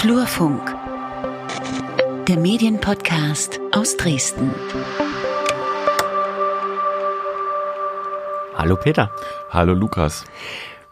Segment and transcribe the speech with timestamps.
[0.00, 0.76] Flurfunk,
[2.28, 4.54] der Medienpodcast aus Dresden.
[8.54, 9.10] Hallo Peter.
[9.50, 10.24] Hallo Lukas.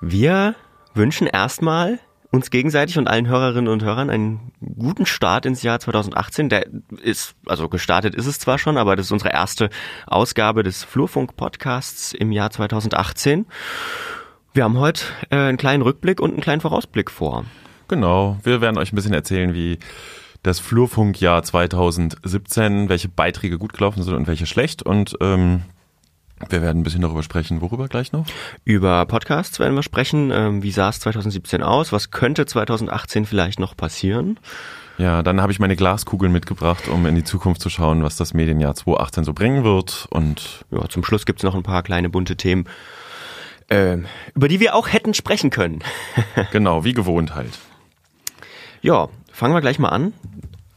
[0.00, 0.56] Wir
[0.94, 2.00] wünschen erstmal
[2.32, 6.48] uns gegenseitig und allen Hörerinnen und Hörern einen guten Start ins Jahr 2018.
[6.48, 6.66] Der
[7.00, 9.70] ist, also gestartet ist es zwar schon, aber das ist unsere erste
[10.08, 13.46] Ausgabe des Flurfunk-Podcasts im Jahr 2018.
[14.52, 17.44] Wir haben heute äh, einen kleinen Rückblick und einen kleinen Vorausblick vor.
[17.88, 19.78] Genau, wir werden euch ein bisschen erzählen, wie
[20.42, 24.82] das Flurfunkjahr 2017, welche Beiträge gut gelaufen sind und welche schlecht.
[24.82, 25.62] Und ähm,
[26.48, 27.60] wir werden ein bisschen darüber sprechen.
[27.60, 28.26] Worüber gleich noch?
[28.64, 30.30] Über Podcasts werden wir sprechen.
[30.32, 31.92] Ähm, wie sah es 2017 aus?
[31.92, 34.38] Was könnte 2018 vielleicht noch passieren?
[34.98, 38.32] Ja, dann habe ich meine Glaskugeln mitgebracht, um in die Zukunft zu schauen, was das
[38.32, 40.06] Medienjahr 2018 so bringen wird.
[40.10, 42.66] Und ja, zum Schluss gibt's noch ein paar kleine bunte Themen,
[43.68, 43.98] äh,
[44.34, 45.80] über die wir auch hätten sprechen können.
[46.52, 47.58] genau, wie gewohnt halt.
[48.82, 50.12] Ja, fangen wir gleich mal an.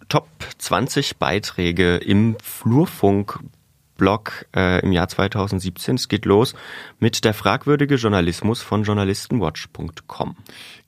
[0.07, 3.39] Top 20 Beiträge im Flurfunk
[3.99, 5.95] Blog äh, im Jahr 2017.
[5.95, 6.55] Es geht los
[6.99, 10.35] mit der fragwürdige Journalismus von journalistenwatch.com.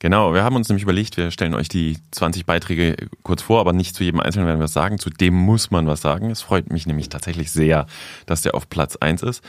[0.00, 3.72] Genau, wir haben uns nämlich überlegt, wir stellen euch die 20 Beiträge kurz vor, aber
[3.72, 4.98] nicht zu jedem Einzelnen werden wir was sagen.
[4.98, 6.30] Zu dem muss man was sagen.
[6.30, 7.86] Es freut mich nämlich tatsächlich sehr,
[8.26, 9.44] dass der auf Platz 1 ist.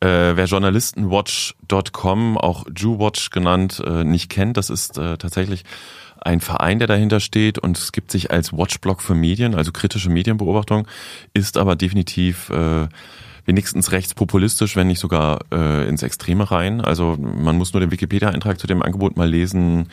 [0.00, 5.64] Äh, wer journalistenwatch.com, auch Jewwatch genannt, äh, nicht kennt, das ist äh, tatsächlich
[6.24, 10.10] ein Verein, der dahinter steht und es gibt sich als Watchblog für Medien, also kritische
[10.10, 10.86] Medienbeobachtung,
[11.32, 12.88] ist aber definitiv äh,
[13.46, 16.80] wenigstens rechtspopulistisch, wenn nicht sogar äh, ins Extreme rein.
[16.80, 19.88] Also man muss nur den Wikipedia-Eintrag zu dem Angebot mal lesen.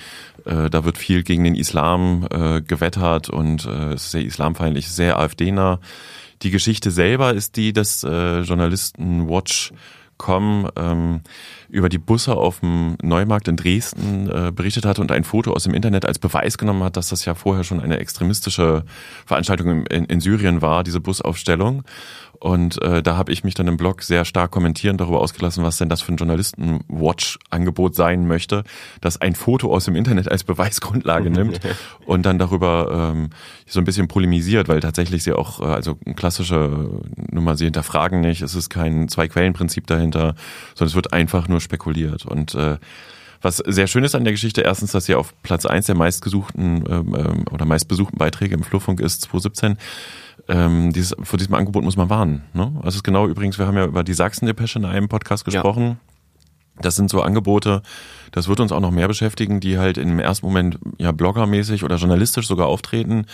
[0.45, 5.19] Äh, da wird viel gegen den Islam äh, gewettert und äh, ist sehr islamfeindlich, sehr
[5.19, 5.79] AfD-nah.
[6.43, 9.73] Die Geschichte selber ist die, dass äh, Journalisten Watch
[10.22, 11.22] Com ähm,
[11.67, 15.63] über die Busse auf dem Neumarkt in Dresden äh, berichtet hatte und ein Foto aus
[15.63, 18.84] dem Internet als Beweis genommen hat, dass das ja vorher schon eine extremistische
[19.25, 21.84] Veranstaltung in, in Syrien war, diese Busaufstellung.
[22.41, 25.78] Und äh, da habe ich mich dann im Blog sehr stark kommentieren darüber ausgelassen, was
[25.78, 28.63] denn das für ein Journalisten-Watch-Angebot sein möchte,
[29.00, 31.59] das ein Foto aus dem Internet als Beweisgrundlage nimmt
[32.07, 33.30] und dann darüber ähm,
[33.68, 36.90] so ein bisschen polemisiert, weil tatsächlich sie auch, äh, also klassische
[37.30, 40.34] Nummer, sie hinterfragen nicht, es ist kein Zwei-Quellen-Prinzip dahinter,
[40.74, 42.25] sondern es wird einfach nur spekuliert.
[42.25, 42.78] Und äh,
[43.44, 46.85] was sehr schön ist an der Geschichte, erstens, dass sie auf Platz eins der meistgesuchten
[46.90, 49.78] ähm, ähm oder meistbesuchten Beiträge im Flurfunk ist, 2017
[50.47, 52.44] ähm, dieses, vor diesem Angebot muss man warnen.
[52.53, 52.72] Ne?
[52.78, 55.84] Also es ist genau übrigens, wir haben ja über die Sachsen-Depesche in einem Podcast gesprochen.
[55.84, 55.97] Ja.
[56.81, 57.81] Das sind so Angebote,
[58.31, 61.97] das wird uns auch noch mehr beschäftigen, die halt im ersten Moment ja bloggermäßig oder
[61.97, 63.25] journalistisch sogar auftreten,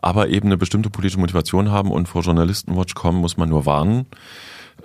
[0.00, 4.06] aber eben eine bestimmte politische Motivation haben und vor Journalistenwatch kommen muss man nur warnen,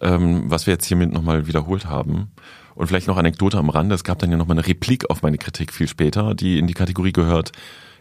[0.02, 2.32] ähm, was wir jetzt hiermit nochmal wiederholt haben.
[2.76, 5.38] Und vielleicht noch Anekdote am Rande, es gab dann ja nochmal eine Replik auf meine
[5.38, 7.52] Kritik viel später, die in die Kategorie gehört,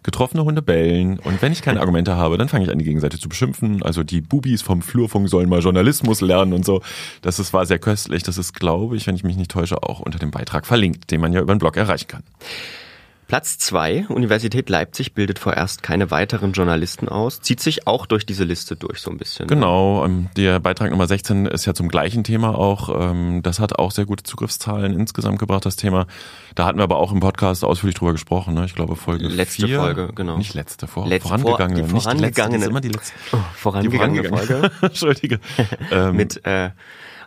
[0.06, 3.18] Getroffene Hunde bellen und wenn ich keine Argumente habe, dann fange ich an, die Gegenseite
[3.18, 3.82] zu beschimpfen.
[3.82, 6.80] Also die Bubis vom Flurfunk sollen mal Journalismus lernen und so.
[7.22, 8.22] Das ist, war sehr köstlich.
[8.22, 11.20] Das ist, glaube ich, wenn ich mich nicht täusche, auch unter dem Beitrag verlinkt, den
[11.20, 12.22] man ja über den Blog erreichen kann.
[13.26, 18.44] Platz zwei Universität Leipzig bildet vorerst keine weiteren Journalisten aus, zieht sich auch durch diese
[18.44, 19.46] Liste durch so ein bisschen.
[19.46, 19.54] Ne?
[19.54, 23.10] Genau, ähm, der Beitrag Nummer 16 ist ja zum gleichen Thema auch.
[23.10, 26.06] Ähm, das hat auch sehr gute Zugriffszahlen insgesamt gebracht, das Thema.
[26.54, 28.54] Da hatten wir aber auch im Podcast ausführlich drüber gesprochen.
[28.54, 28.64] Ne?
[28.64, 30.38] Ich glaube Folge Letzte vier, Folge, genau.
[30.38, 31.88] Nicht letzte, vor, letzte vorangegangene.
[31.88, 32.56] Vor, die vorangegangene.
[32.58, 33.12] Letzte, immer die letzte.
[33.32, 34.86] Oh, vorangegangene, die vorangegangene Folge.
[34.86, 35.40] Entschuldige.
[35.90, 36.70] ähm, Mit äh,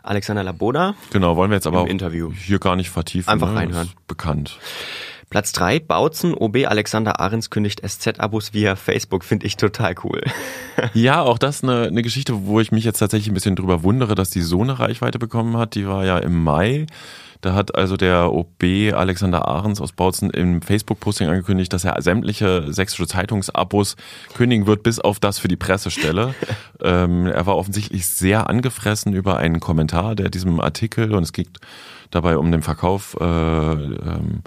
[0.02, 0.94] Alexander Laboda.
[1.12, 2.32] Genau, wollen wir jetzt aber Interview.
[2.32, 3.28] hier gar nicht vertiefen.
[3.28, 3.56] Einfach ne?
[3.56, 3.90] reinhören.
[4.08, 4.58] bekannt.
[5.30, 10.20] Platz drei Bautzen, OB Alexander Ahrens kündigt SZ-Abos via Facebook, finde ich total cool.
[10.92, 14.16] ja, auch das eine, eine Geschichte, wo ich mich jetzt tatsächlich ein bisschen drüber wundere,
[14.16, 15.76] dass die so eine Reichweite bekommen hat.
[15.76, 16.86] Die war ja im Mai.
[17.42, 22.70] Da hat also der OB Alexander Ahrens aus Bautzen im Facebook-Posting angekündigt, dass er sämtliche
[22.72, 23.96] sächsische Zeitungsabos
[24.34, 26.34] kündigen wird, bis auf das für die Pressestelle.
[26.82, 31.48] ähm, er war offensichtlich sehr angefressen über einen Kommentar der diesem Artikel und es geht
[32.10, 34.42] dabei um den Verkauf äh, ähm,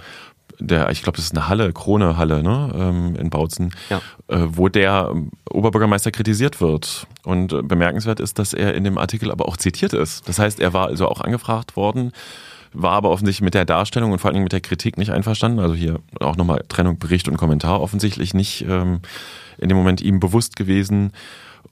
[0.60, 4.02] der, ich glaube, das ist eine Halle, Krone-Halle, ne, ähm, in Bautzen, ja.
[4.28, 5.14] äh, wo der
[5.50, 7.08] Oberbürgermeister kritisiert wird.
[7.24, 10.28] Und äh, bemerkenswert ist, dass er in dem Artikel aber auch zitiert ist.
[10.28, 12.12] Das heißt, er war also auch angefragt worden,
[12.74, 15.60] war aber offensichtlich mit der Darstellung und vor allen Dingen mit der Kritik nicht einverstanden.
[15.60, 19.02] Also hier auch nochmal Trennung, Bericht und Kommentar offensichtlich nicht ähm,
[19.58, 21.12] in dem Moment ihm bewusst gewesen.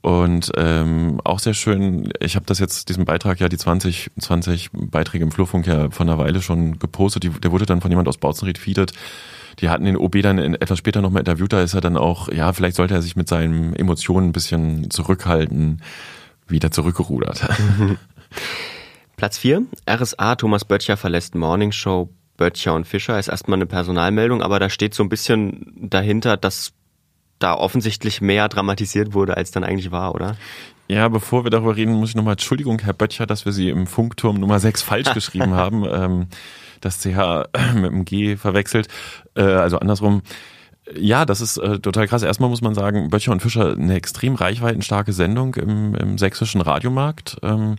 [0.02, 4.70] Und ähm, auch sehr schön, ich habe das jetzt, diesen Beitrag ja, die 20, 20
[4.74, 8.08] Beiträge im Flurfunk ja von einer Weile schon gepostet, die, der wurde dann von jemand
[8.08, 8.94] aus Bautzenried feedet.
[9.60, 12.30] Die hatten den OB dann in, etwas später nochmal interviewt, da ist er dann auch,
[12.30, 15.82] ja, vielleicht sollte er sich mit seinen Emotionen ein bisschen zurückhalten,
[16.48, 17.48] wieder zurückgerudert.
[19.18, 24.42] Platz 4, RSA, Thomas Böttcher verlässt Morning Show, Böttcher und Fischer ist erstmal eine Personalmeldung,
[24.42, 26.74] aber da steht so ein bisschen dahinter, dass
[27.44, 30.38] da offensichtlich mehr dramatisiert wurde, als dann eigentlich war, oder?
[30.88, 33.88] Ja, bevor wir darüber reden, muss ich nochmal, Entschuldigung, Herr Böttcher, dass wir Sie im
[33.88, 35.86] Funkturm Nummer 6 falsch geschrieben haben.
[35.90, 36.28] Ähm,
[36.82, 38.88] das CH mit dem G verwechselt.
[39.36, 40.22] Äh, also andersrum.
[40.94, 42.24] Ja, das ist äh, total krass.
[42.24, 47.38] Erstmal muss man sagen, Böttcher und Fischer eine extrem reichweitenstarke Sendung im, im sächsischen Radiomarkt.
[47.44, 47.78] Ähm,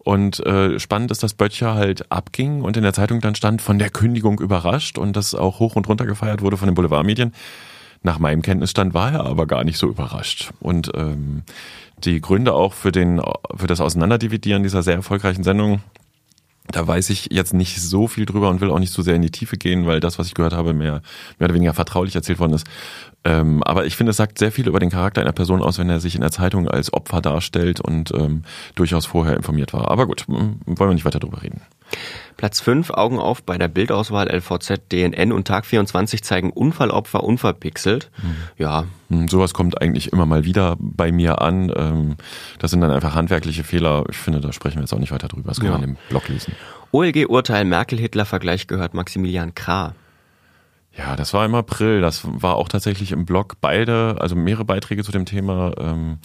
[0.00, 3.78] und äh, spannend ist, dass Böttcher halt abging und in der Zeitung dann stand, von
[3.78, 7.32] der Kündigung überrascht und das auch hoch und runter gefeiert wurde von den Boulevardmedien.
[8.02, 10.52] Nach meinem Kenntnisstand war er aber gar nicht so überrascht.
[10.60, 11.42] Und ähm,
[12.04, 13.20] die Gründe auch für, den,
[13.54, 15.80] für das Auseinanderdividieren dieser sehr erfolgreichen Sendung,
[16.70, 19.22] da weiß ich jetzt nicht so viel drüber und will auch nicht so sehr in
[19.22, 21.02] die Tiefe gehen, weil das, was ich gehört habe, mehr,
[21.38, 22.66] mehr oder weniger vertraulich erzählt worden ist.
[23.24, 25.90] Ähm, aber ich finde, es sagt sehr viel über den Charakter einer Person aus, wenn
[25.90, 28.44] er sich in der Zeitung als Opfer darstellt und ähm,
[28.76, 29.90] durchaus vorher informiert war.
[29.90, 31.60] Aber gut, wollen wir nicht weiter drüber reden.
[32.36, 38.10] Platz 5, Augen auf bei der Bildauswahl LVZ, DNN und Tag 24 zeigen Unfallopfer unverpixelt.
[38.22, 38.36] Mhm.
[38.56, 38.84] Ja.
[39.08, 41.70] Hm, sowas kommt eigentlich immer mal wieder bei mir an.
[41.76, 42.16] Ähm,
[42.58, 44.04] das sind dann einfach handwerkliche Fehler.
[44.08, 45.48] Ich finde, da sprechen wir jetzt auch nicht weiter drüber.
[45.48, 45.72] Das kann ja.
[45.72, 46.54] man im Blog lesen.
[46.92, 49.94] OLG-Urteil Merkel-Hitler-Vergleich gehört Maximilian Krah.
[50.96, 52.00] Ja, das war im April.
[52.00, 55.72] Das war auch tatsächlich im Blog beide, also mehrere Beiträge zu dem Thema.
[55.78, 56.18] Ähm,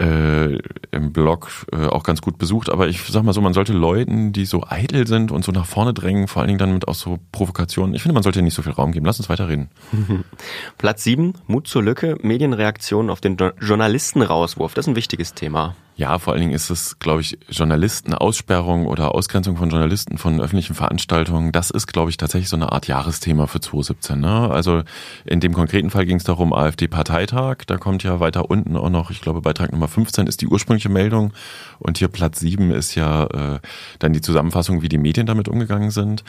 [0.00, 0.58] äh,
[0.92, 2.70] im Blog äh, auch ganz gut besucht.
[2.70, 5.66] Aber ich sag mal so, man sollte Leuten, die so eitel sind und so nach
[5.66, 8.54] vorne drängen, vor allen Dingen dann mit auch so Provokationen, ich finde, man sollte nicht
[8.54, 9.06] so viel Raum geben.
[9.06, 9.68] Lass uns weiterreden.
[10.78, 14.74] Platz 7, Mut zur Lücke, Medienreaktionen auf den Journalistenrauswurf.
[14.74, 15.76] Das ist ein wichtiges Thema.
[16.00, 20.74] Ja, vor allen Dingen ist es, glaube ich, Journalistenaussperrung oder Ausgrenzung von Journalisten von öffentlichen
[20.74, 21.52] Veranstaltungen.
[21.52, 24.18] Das ist, glaube ich, tatsächlich so eine Art Jahresthema für 2017.
[24.18, 24.50] Ne?
[24.50, 24.82] Also
[25.26, 27.66] in dem konkreten Fall ging es darum, AfD-Parteitag.
[27.66, 30.88] Da kommt ja weiter unten auch noch, ich glaube, Beitrag Nummer 15 ist die ursprüngliche
[30.88, 31.34] Meldung.
[31.80, 33.58] Und hier Platz 7 ist ja äh,
[33.98, 36.24] dann die Zusammenfassung, wie die Medien damit umgegangen sind.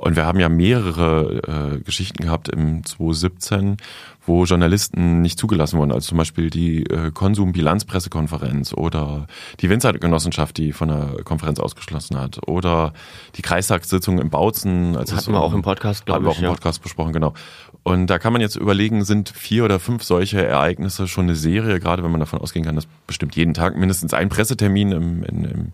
[0.00, 3.76] Und wir haben ja mehrere äh, Geschichten gehabt im 2017,
[4.24, 5.92] wo Journalisten nicht zugelassen wurden.
[5.92, 9.26] Also zum Beispiel die äh, Konsumbilanzpressekonferenz oder
[9.60, 12.48] die Winzergenossenschaft, die von der Konferenz ausgeschlossen hat.
[12.48, 12.94] Oder
[13.36, 14.96] die Kreistagssitzung im Bautzen.
[14.96, 16.28] Als hatten wir auch im Podcast, glaube ich.
[16.28, 17.34] Haben wir auch im Podcast besprochen, genau.
[17.82, 21.78] Und da kann man jetzt überlegen, sind vier oder fünf solche Ereignisse schon eine Serie,
[21.78, 25.44] gerade wenn man davon ausgehen kann, dass bestimmt jeden Tag mindestens ein Pressetermin im, in,
[25.44, 25.72] im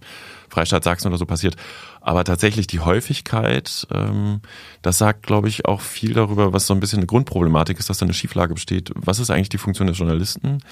[0.49, 1.57] Freistaat Sachsen oder so passiert.
[2.01, 4.41] Aber tatsächlich die Häufigkeit, ähm,
[4.83, 7.99] das sagt, glaube ich, auch viel darüber, was so ein bisschen eine Grundproblematik ist, dass
[7.99, 8.93] da eine Schieflage besteht.
[8.95, 10.63] Was ist eigentlich die Funktion des Journalisten?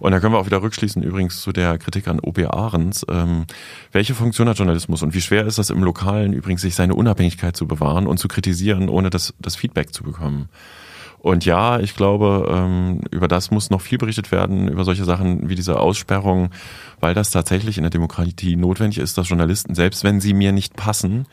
[0.00, 3.06] Und da können wir auch wieder rückschließen, übrigens zu der Kritik an OB Ahrens.
[3.08, 3.46] Ähm,
[3.92, 7.56] welche Funktion hat Journalismus und wie schwer ist das im Lokalen übrigens, sich seine Unabhängigkeit
[7.56, 10.48] zu bewahren und zu kritisieren, ohne das, das Feedback zu bekommen?
[11.20, 15.50] Und ja, ich glaube, ähm, über das muss noch viel berichtet werden, über solche Sachen
[15.50, 16.50] wie diese Aussperrung,
[16.98, 20.76] weil das tatsächlich in der Demokratie notwendig ist, dass Journalisten, selbst wenn sie mir nicht
[20.76, 21.26] passen,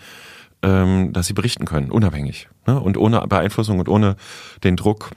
[0.62, 2.80] ähm, dass sie berichten können, unabhängig ne?
[2.80, 4.18] und ohne Beeinflussung und ohne
[4.64, 5.12] den Druck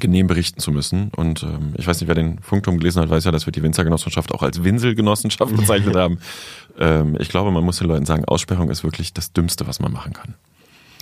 [0.00, 1.10] genehm berichten zu müssen.
[1.14, 3.62] Und ähm, ich weiß nicht, wer den Funkturm gelesen hat, weiß ja, dass wir die
[3.62, 6.18] Winzergenossenschaft auch als Winselgenossenschaft bezeichnet haben.
[6.78, 9.92] Ähm, ich glaube, man muss den Leuten sagen, Aussperrung ist wirklich das Dümmste, was man
[9.92, 10.34] machen kann.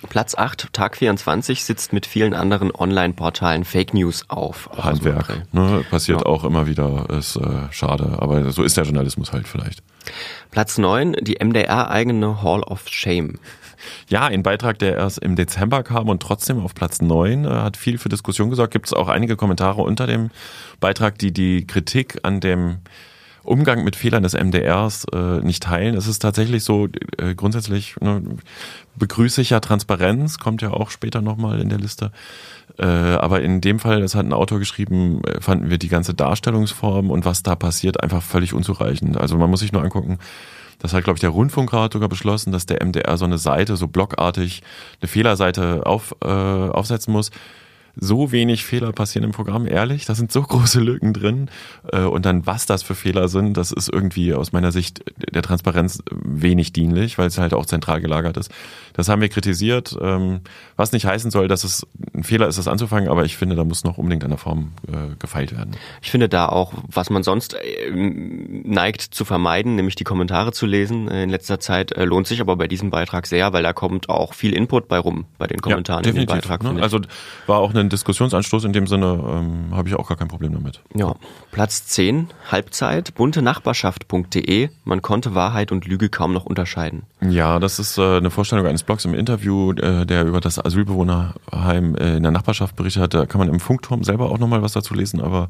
[0.08, 4.70] Platz 8, Tag 24, sitzt mit vielen anderen Online-Portalen Fake News auf.
[4.76, 5.42] Handwerk.
[5.52, 6.26] Ne, passiert ja.
[6.26, 9.82] auch immer wieder, ist äh, schade, aber so ist der Journalismus halt vielleicht.
[10.50, 13.38] Platz 9, die MDR-eigene Hall of Shame.
[14.08, 17.76] Ja, ein Beitrag, der erst im Dezember kam und trotzdem auf Platz 9 äh, hat
[17.76, 18.72] viel für Diskussion gesorgt.
[18.72, 20.30] Gibt es auch einige Kommentare unter dem
[20.80, 22.78] Beitrag, die die Kritik an dem
[23.44, 25.94] Umgang mit Fehlern des MDRs äh, nicht teilen.
[25.94, 28.22] Es ist tatsächlich so, äh, grundsätzlich ne,
[28.96, 32.10] begrüße ich ja Transparenz, kommt ja auch später nochmal in der Liste.
[32.78, 36.14] Äh, aber in dem Fall, das hat ein Autor geschrieben, äh, fanden wir die ganze
[36.14, 39.16] Darstellungsform und was da passiert einfach völlig unzureichend.
[39.16, 40.18] Also man muss sich nur angucken,
[40.80, 43.88] das hat, glaube ich, der Rundfunkrat sogar beschlossen, dass der MDR so eine Seite, so
[43.88, 44.62] blockartig,
[45.00, 47.30] eine Fehlerseite auf, äh, aufsetzen muss
[47.96, 50.04] so wenig Fehler passieren im Programm, ehrlich.
[50.04, 51.50] Da sind so große Lücken drin.
[51.92, 55.42] Äh, und dann, was das für Fehler sind, das ist irgendwie aus meiner Sicht der
[55.42, 58.50] Transparenz wenig dienlich, weil es halt auch zentral gelagert ist.
[58.94, 60.40] Das haben wir kritisiert, ähm,
[60.76, 63.64] was nicht heißen soll, dass es ein Fehler ist, das anzufangen, aber ich finde, da
[63.64, 65.76] muss noch unbedingt an der Form äh, gefeilt werden.
[66.02, 70.66] Ich finde da auch, was man sonst äh, neigt zu vermeiden, nämlich die Kommentare zu
[70.66, 74.34] lesen in letzter Zeit, lohnt sich aber bei diesem Beitrag sehr, weil da kommt auch
[74.34, 76.62] viel Input bei rum, bei den Kommentaren ja, in dem Beitrag.
[76.62, 76.82] Ne?
[76.82, 77.00] Also
[77.46, 80.52] war auch eine einen Diskussionsanstoß in dem Sinne ähm, habe ich auch gar kein Problem
[80.52, 80.80] damit.
[80.94, 81.14] Ja,
[81.52, 84.70] Platz 10, Halbzeit, buntenachbarschaft.de.
[84.84, 87.02] Man konnte Wahrheit und Lüge kaum noch unterscheiden.
[87.20, 91.94] Ja, das ist äh, eine Vorstellung eines Blogs im Interview, äh, der über das Asylbewohnerheim
[91.96, 93.14] äh, in der Nachbarschaft berichtet hat.
[93.14, 95.48] Da kann man im Funkturm selber auch nochmal was dazu lesen, aber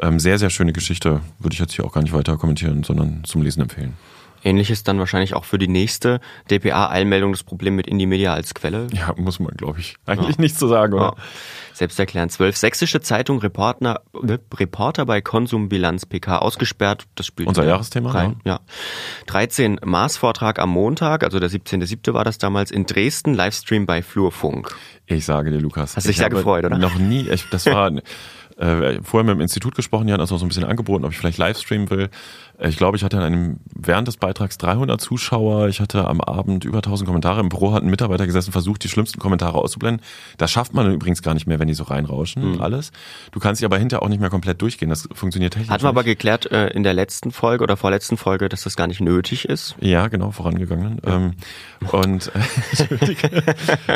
[0.00, 1.20] ähm, sehr, sehr schöne Geschichte.
[1.38, 3.94] Würde ich jetzt hier auch gar nicht weiter kommentieren, sondern zum Lesen empfehlen.
[4.44, 6.20] Ähnliches dann wahrscheinlich auch für die nächste
[6.50, 8.86] DPA-Eilmeldung das Problem mit Indie Media als Quelle.
[8.92, 10.42] Ja, muss man, glaube ich, eigentlich ja.
[10.42, 11.14] nichts zu sagen, oder?
[11.16, 11.22] Ja.
[11.78, 12.32] Selbsterklärend.
[12.32, 17.06] Zwölf sächsische Zeitung, Reporter, äh, Reporter bei Konsumbilanz PK ausgesperrt.
[17.14, 18.10] Das spielt unser Jahresthema.
[18.10, 18.40] Rein.
[18.44, 18.60] Ja.
[19.26, 22.12] 13 Mars-Vortrag am Montag, also der 17.7.
[22.14, 24.74] war das damals in Dresden, Livestream bei Flurfunk.
[25.06, 25.96] Ich sage dir, Lukas.
[25.96, 26.78] Hast dich sehr gefreut, oder?
[26.78, 27.28] Noch nie.
[27.28, 27.92] Ich, das war
[28.58, 31.12] äh, vorher mit dem Institut gesprochen, die hatten das noch so ein bisschen angeboten, ob
[31.12, 32.10] ich vielleicht Livestreamen will.
[32.60, 35.68] Ich glaube, ich hatte an einem, während des Beitrags 300 Zuschauer.
[35.68, 37.38] Ich hatte am Abend über 1000 Kommentare.
[37.40, 40.04] Im Büro hat ein Mitarbeiter gesessen, versucht, die schlimmsten Kommentare auszublenden.
[40.38, 42.60] Das schafft man übrigens gar nicht mehr, wenn die so reinrauschen, mhm.
[42.60, 42.90] alles.
[43.30, 44.88] Du kannst sie aber hinterher auch nicht mehr komplett durchgehen.
[44.90, 45.70] Das funktioniert technisch.
[45.70, 48.88] Hatten wir aber geklärt äh, in der letzten Folge oder vorletzten Folge, dass das gar
[48.88, 49.76] nicht nötig ist.
[49.80, 51.00] Ja, genau, vorangegangen.
[51.06, 51.16] Ja.
[51.16, 51.34] Ähm,
[51.92, 52.32] und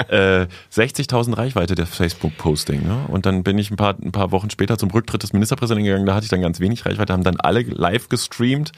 [0.08, 2.86] äh, 60.000 Reichweite der Facebook-Posting.
[2.86, 3.06] Ne?
[3.08, 6.06] Und dann bin ich ein paar, ein paar Wochen später zum Rücktritt des Ministerpräsidenten gegangen.
[6.06, 8.72] Da hatte ich dann ganz wenig Reichweite, haben dann alle live gestreamt gestreamt,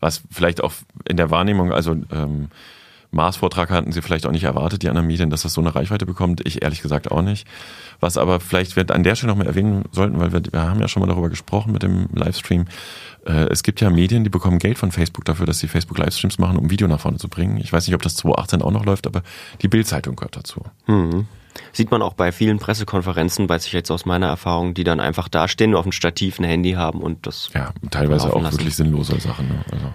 [0.00, 0.72] was vielleicht auch
[1.08, 2.48] in der Wahrnehmung, also ähm,
[3.14, 6.06] Mars-Vortrag hatten sie vielleicht auch nicht erwartet, die anderen Medien, dass das so eine Reichweite
[6.06, 6.46] bekommt.
[6.46, 7.46] Ich ehrlich gesagt auch nicht.
[8.00, 10.80] Was aber vielleicht wir an der Stelle noch mal erwähnen sollten, weil wir, wir haben
[10.80, 12.64] ja schon mal darüber gesprochen mit dem Livestream.
[13.26, 16.56] Äh, es gibt ja Medien, die bekommen Geld von Facebook dafür, dass sie Facebook-Livestreams machen,
[16.56, 17.58] um Video nach vorne zu bringen.
[17.58, 19.22] Ich weiß nicht, ob das 2018 auch noch läuft, aber
[19.60, 20.62] die Bild-Zeitung gehört dazu.
[20.86, 21.26] Mhm.
[21.72, 25.28] Sieht man auch bei vielen Pressekonferenzen, weiß ich jetzt aus meiner Erfahrung, die dann einfach
[25.28, 27.50] dastehen, nur auf dem Stativ ein Handy haben und das.
[27.54, 28.58] Ja, teilweise auch lassen.
[28.58, 29.48] wirklich sinnlose Sachen.
[29.48, 29.64] Ne?
[29.70, 29.86] Also.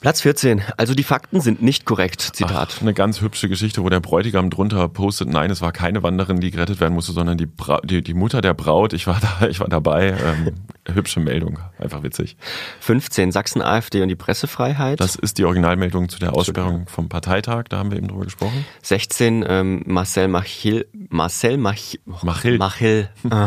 [0.00, 0.62] Platz 14.
[0.76, 2.20] Also die Fakten sind nicht korrekt.
[2.20, 2.74] Zitat.
[2.76, 6.38] Ach, eine ganz hübsche Geschichte, wo der Bräutigam drunter postet, nein, es war keine Wanderin,
[6.38, 8.92] die gerettet werden musste, sondern die, Bra die, die Mutter der Braut.
[8.92, 10.08] Ich war da, ich war dabei.
[10.08, 10.52] Ähm,
[10.94, 11.58] hübsche Meldung.
[11.78, 12.36] Einfach witzig.
[12.80, 13.32] 15.
[13.32, 15.00] Sachsen AfD und die Pressefreiheit.
[15.00, 17.64] Das ist die Originalmeldung zu der Aussperrung vom Parteitag.
[17.70, 18.64] Da haben wir eben drüber gesprochen.
[18.82, 19.44] 16.
[19.48, 21.76] Ähm, Marcel Machil, Marcel Mach,
[22.22, 23.46] Machil, Machil äh,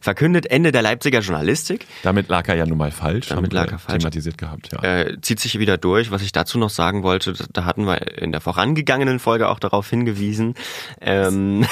[0.00, 1.86] verkündet Ende der Leipziger Journalistik.
[2.02, 3.28] Damit lag er ja nun mal falsch.
[3.28, 3.98] Damit lag er falsch.
[3.98, 4.82] Thematisiert gehabt, ja.
[4.82, 6.10] Äh, zieht sich wieder durch durch.
[6.10, 9.88] Was ich dazu noch sagen wollte, da hatten wir in der vorangegangenen Folge auch darauf
[9.88, 10.54] hingewiesen,
[11.00, 11.64] ähm,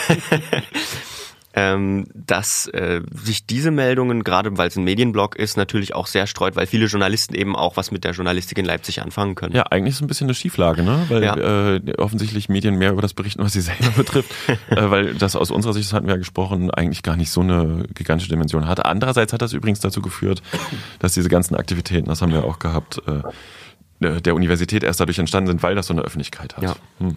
[1.56, 6.26] ähm, dass äh, sich diese Meldungen, gerade weil es ein Medienblog ist, natürlich auch sehr
[6.26, 9.54] streut, weil viele Journalisten eben auch was mit der Journalistik in Leipzig anfangen können.
[9.54, 11.06] Ja, eigentlich ist es ein bisschen eine Schieflage, ne?
[11.08, 11.74] Weil ja.
[11.74, 14.32] äh, offensichtlich Medien mehr über das berichten, was sie selber betrifft,
[14.70, 17.40] äh, weil das aus unserer Sicht, das hatten wir ja gesprochen, eigentlich gar nicht so
[17.40, 18.84] eine gigantische Dimension hat.
[18.84, 20.42] Andererseits hat das übrigens dazu geführt,
[20.98, 23.22] dass diese ganzen Aktivitäten, das haben wir auch gehabt, äh,
[24.20, 26.62] der Universität erst dadurch entstanden sind, weil das so eine Öffentlichkeit hat.
[26.62, 26.76] Ja.
[26.98, 27.14] Hm.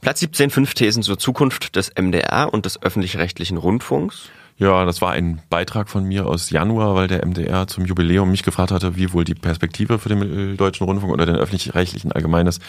[0.00, 4.28] Platz 17, fünf Thesen zur Zukunft des MDR und des öffentlich-rechtlichen Rundfunks.
[4.56, 8.44] Ja, das war ein Beitrag von mir aus Januar, weil der MDR zum Jubiläum mich
[8.44, 12.62] gefragt hatte, wie wohl die Perspektive für den deutschen Rundfunk oder den öffentlich-rechtlichen allgemein ist.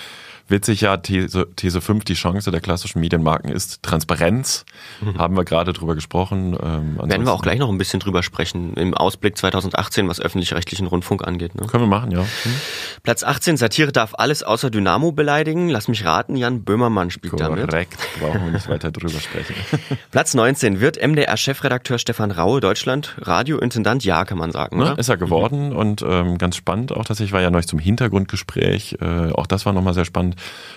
[0.48, 4.64] Witzig ja, These, These 5, die Chance der klassischen Medienmarken ist Transparenz.
[5.02, 5.18] Mhm.
[5.18, 6.56] Haben wir gerade drüber gesprochen.
[6.62, 10.86] Ähm, Werden wir auch gleich noch ein bisschen drüber sprechen, im Ausblick 2018, was öffentlich-rechtlichen
[10.86, 11.56] Rundfunk angeht.
[11.56, 11.66] Ne?
[11.66, 12.22] Können wir machen, ja.
[12.22, 12.56] Mhm.
[13.02, 15.70] Platz 18, Satire darf alles außer Dynamo beleidigen.
[15.70, 17.50] Lass mich raten, Jan Böhmermann spielt Korrekt.
[17.50, 17.70] damit.
[17.70, 19.56] Korrekt, brauchen wir nicht weiter drüber sprechen.
[20.12, 24.06] Platz 19, wird MDR-Chefredakteur Stefan Raue Deutschland Radiointendant?
[24.06, 24.78] Ja, kann man sagen.
[24.78, 24.94] Ne?
[24.98, 25.75] Ist er geworden mhm.
[25.75, 28.98] und ähm, ganz spannend auch tatsächlich, war ja neulich zum Hintergrundgespräch.
[29.02, 30.35] Äh, auch das war nochmal sehr spannend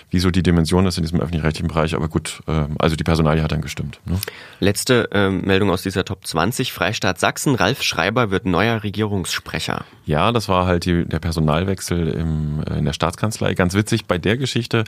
[0.09, 1.95] wie so die Dimension ist in diesem öffentlich-rechtlichen Bereich.
[1.95, 3.99] Aber gut, äh, also die Personalie hat dann gestimmt.
[4.05, 4.19] Ne?
[4.59, 6.73] Letzte ähm, Meldung aus dieser Top 20.
[6.73, 7.55] Freistaat Sachsen.
[7.55, 9.85] Ralf Schreiber wird neuer Regierungssprecher.
[10.05, 13.53] Ja, das war halt die, der Personalwechsel im, äh, in der Staatskanzlei.
[13.53, 14.83] Ganz witzig bei der Geschichte.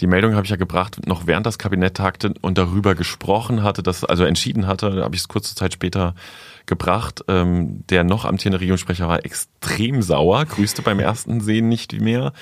[0.00, 3.82] Die Meldung habe ich ja gebracht, noch während das Kabinett tagte und darüber gesprochen hatte,
[3.82, 6.14] das also entschieden hatte, da habe ich es kurze Zeit später
[6.66, 7.24] gebracht.
[7.28, 12.32] Ähm, der noch amtierende Regierungssprecher war extrem sauer, grüßte beim ersten Sehen nicht mehr.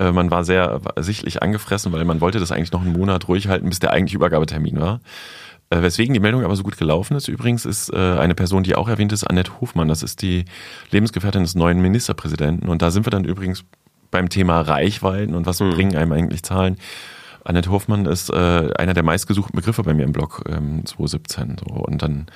[0.00, 3.48] Äh, man war sehr sichtlich angefressen, weil man wollte das eigentlich noch einen Monat ruhig
[3.48, 5.00] halten, bis der eigentliche Übergabetermin war.
[5.68, 8.74] Äh, weswegen die Meldung aber so gut gelaufen ist, übrigens, ist äh, eine Person, die
[8.74, 9.88] auch erwähnt ist, Annette Hofmann.
[9.88, 10.46] Das ist die
[10.90, 12.68] Lebensgefährtin des neuen Ministerpräsidenten.
[12.68, 13.64] Und da sind wir dann übrigens
[14.10, 15.70] beim Thema Reichweiten und was mhm.
[15.70, 16.78] bringen einem eigentlich Zahlen.
[17.44, 21.56] Annette Hofmann ist äh, einer der meistgesuchten Begriffe bei mir im Blog ähm, 2017.
[21.60, 21.74] So.
[21.74, 22.26] Und dann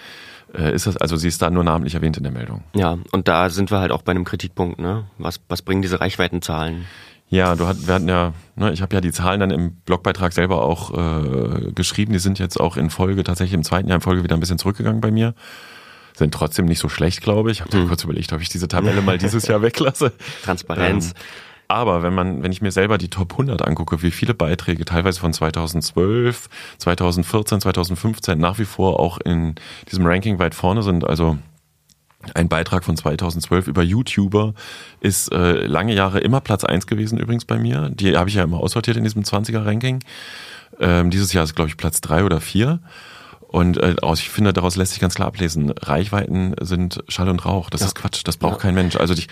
[0.56, 2.62] ist das, also sie ist da nur namentlich erwähnt in der Meldung.
[2.76, 5.02] Ja, und da sind wir halt auch bei einem Kritikpunkt, ne?
[5.18, 6.86] Was, was bringen diese Reichweitenzahlen?
[7.34, 10.32] Ja, du hat, wir hatten ja, ne, ich habe ja die Zahlen dann im Blogbeitrag
[10.32, 12.12] selber auch äh, geschrieben.
[12.12, 14.58] Die sind jetzt auch in Folge, tatsächlich im zweiten Jahr in Folge wieder ein bisschen
[14.58, 15.34] zurückgegangen bei mir.
[16.16, 17.58] Sind trotzdem nicht so schlecht, glaube ich.
[17.58, 17.88] Ich habe mhm.
[17.88, 20.12] kurz überlegt, ob ich diese Tabelle mal dieses Jahr weglasse.
[20.44, 21.08] Transparenz.
[21.08, 21.14] Ähm,
[21.66, 25.18] aber wenn man, wenn ich mir selber die Top 100 angucke, wie viele Beiträge teilweise
[25.18, 26.48] von 2012,
[26.78, 29.56] 2014, 2015 nach wie vor auch in
[29.90, 31.38] diesem Ranking weit vorne sind, also
[32.34, 34.54] ein Beitrag von 2012 über YouTuber
[35.00, 37.90] ist äh, lange Jahre immer Platz eins gewesen übrigens bei mir.
[37.90, 40.00] Die habe ich ja immer aussortiert in diesem 20er-Ranking.
[40.80, 42.80] Ähm, dieses Jahr ist, glaube ich, Platz drei oder vier.
[43.48, 47.44] Und äh, aus- ich finde, daraus lässt sich ganz klar ablesen, Reichweiten sind Schall und
[47.44, 47.70] Rauch.
[47.70, 47.86] Das Ja.
[47.86, 48.58] ist Quatsch, das braucht Ja.
[48.62, 48.96] kein Mensch.
[48.96, 49.26] Also die,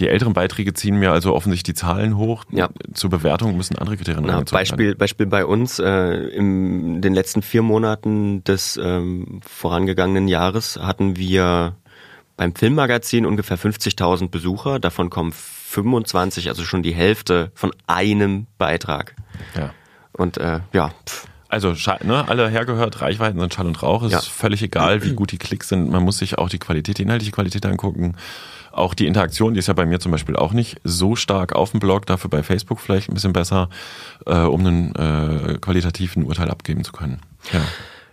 [0.00, 2.44] die älteren Beiträge ziehen mir also offensichtlich die Zahlen hoch.
[2.50, 2.68] Ja.
[2.94, 7.62] Zur Bewertung müssen andere Kriterien Na, Beispiel, Beispiel bei uns äh, in den letzten vier
[7.62, 11.76] Monaten des ähm, vorangegangenen Jahres hatten wir
[12.40, 14.78] beim Filmmagazin ungefähr 50.000 Besucher.
[14.80, 19.14] Davon kommen 25, also schon die Hälfte von einem Beitrag.
[19.54, 19.74] Ja.
[20.12, 24.02] Und äh, ja, pff, Also Schall, ne, alle hergehört, Reichweiten sind Schall und Rauch.
[24.04, 24.18] Es Ja.
[24.20, 25.90] ist völlig egal, wie gut die Klicks sind.
[25.90, 28.16] Man muss sich auch die Qualität, die inhaltliche Qualität angucken.
[28.72, 31.72] Auch die Interaktion, die ist ja bei mir zum Beispiel auch nicht so stark auf
[31.72, 33.68] dem Blog, dafür bei Facebook vielleicht ein bisschen besser,
[34.24, 37.20] äh, um einen äh, qualitativen Urteil abgeben zu können.
[37.52, 37.60] Ja.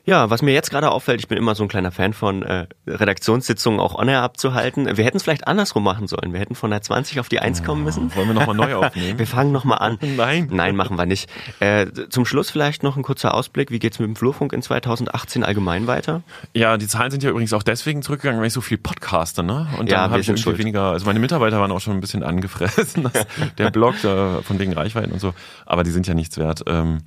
[0.09, 2.65] Ja, was mir jetzt gerade auffällt, ich bin immer so ein kleiner Fan von äh,
[2.87, 4.95] Redaktionssitzungen auch on-air abzuhalten.
[4.95, 6.31] Wir hätten es vielleicht andersrum machen sollen.
[6.31, 8.15] Wir hätten von der 20 auf die 1 kommen müssen.
[8.15, 9.19] Wollen wir nochmal neu aufnehmen?
[9.19, 9.97] Wir fangen nochmal an.
[10.15, 10.47] Nein.
[10.49, 11.29] Nein, machen wir nicht.
[11.59, 13.69] Äh, zum Schluss vielleicht noch ein kurzer Ausblick.
[13.69, 16.21] Wie geht's mit dem Flurfunk in 2018 allgemein weiter?
[16.53, 19.67] Ja, die Zahlen sind ja übrigens auch deswegen zurückgegangen, weil ich so viel podcaste, ne?
[19.77, 20.57] Und Ja, dann habe ich irgendwie schuld.
[20.57, 24.57] weniger, also meine Mitarbeiter waren auch schon ein bisschen angefressen, dass der Blog da, von
[24.57, 25.33] wegen Reichweiten und so,
[25.65, 26.63] aber die sind ja nichts wert.
[26.65, 26.99] Ähm,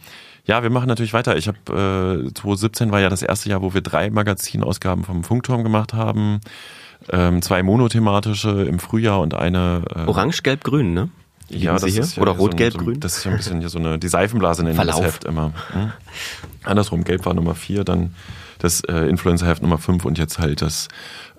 [0.47, 1.37] ja, wir machen natürlich weiter.
[1.37, 5.63] Ich habe äh, 2017 war ja das erste Jahr, wo wir drei Magazinausgaben vom Funkturm
[5.63, 6.41] gemacht haben.
[7.11, 11.09] Ähm, zwei monothematische im Frühjahr und eine äh, Orange, Gelb, Grün, ne?
[11.51, 12.93] ja, Sie das ist ja Oder hier Rot, so?
[12.93, 15.15] Das ist ja ein bisschen hier so eine, die Seifenblase nennen wir das Verlauf.
[15.15, 15.53] Heft immer.
[15.73, 15.93] Hm?
[16.65, 18.15] Andersrum, Gelb war Nummer vier, dann
[18.61, 20.89] das äh, Influencer-Heft Nummer fünf und jetzt halt das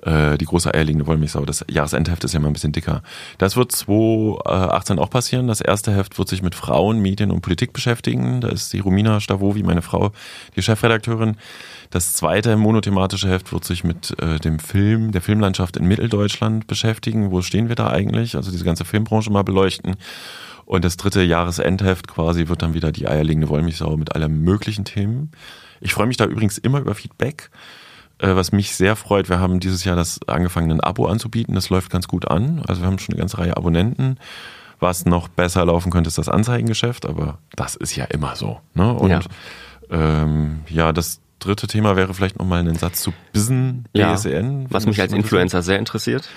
[0.01, 1.45] äh, die große eierlegende Wollmilchsau.
[1.45, 3.03] Das Jahresendheft ist ja mal ein bisschen dicker.
[3.37, 5.47] Das wird 2018 auch passieren.
[5.47, 8.41] Das erste Heft wird sich mit Frauen, Medien und Politik beschäftigen.
[8.41, 10.11] Da ist die Romina Stavovi, meine Frau,
[10.55, 11.37] die Chefredakteurin.
[11.91, 17.31] Das zweite monothematische Heft wird sich mit äh, dem Film, der Filmlandschaft in Mitteldeutschland beschäftigen.
[17.31, 18.35] Wo stehen wir da eigentlich?
[18.35, 19.95] Also diese ganze Filmbranche mal beleuchten.
[20.65, 25.31] Und das dritte Jahresendheft quasi wird dann wieder die eierlegende Wollmilchsau mit allen möglichen Themen.
[25.81, 27.50] Ich freue mich da übrigens immer über Feedback,
[28.19, 29.29] äh, was mich sehr freut.
[29.29, 31.55] Wir haben dieses Jahr das angefangen, ein Abo anzubieten.
[31.55, 32.63] Das läuft ganz gut an.
[32.67, 34.17] Also wir haben schon eine ganze Reihe Abonnenten.
[34.79, 38.59] Was noch besser laufen könnte, ist das Anzeigengeschäft, aber das ist ja immer so.
[38.73, 38.91] Ne?
[38.93, 39.19] Und Ja.
[39.91, 44.67] Ähm, ja, das dritte Thema wäre vielleicht nochmal einen Satz zu BISN, Ja, BSN.
[44.70, 46.29] Was mich als Influencer sehr interessiert.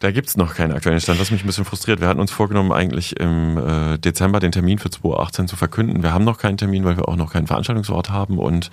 [0.00, 2.00] Da gibt's noch keinen aktuellen Stand, was mich ein bisschen frustriert.
[2.00, 6.02] Wir hatten uns vorgenommen, eigentlich im äh, Dezember den Termin für 2018 zu verkünden.
[6.02, 8.38] Wir haben noch keinen Termin, weil wir auch noch keinen Veranstaltungsort haben.
[8.38, 8.70] Und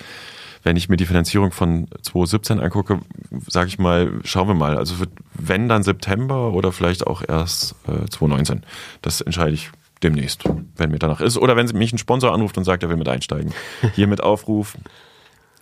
[0.63, 2.99] wenn ich mir die Finanzierung von 2017 angucke,
[3.47, 4.77] sage ich mal, schauen wir mal.
[4.77, 4.95] Also
[5.33, 8.63] wenn dann September oder vielleicht auch erst äh, 2019.
[9.01, 9.69] Das entscheide ich
[10.01, 10.43] demnächst,
[10.75, 11.37] wenn mir danach ist.
[11.37, 13.53] Oder wenn mich ein Sponsor anruft und sagt, er will mit einsteigen.
[13.95, 14.77] Hier mit Aufruf.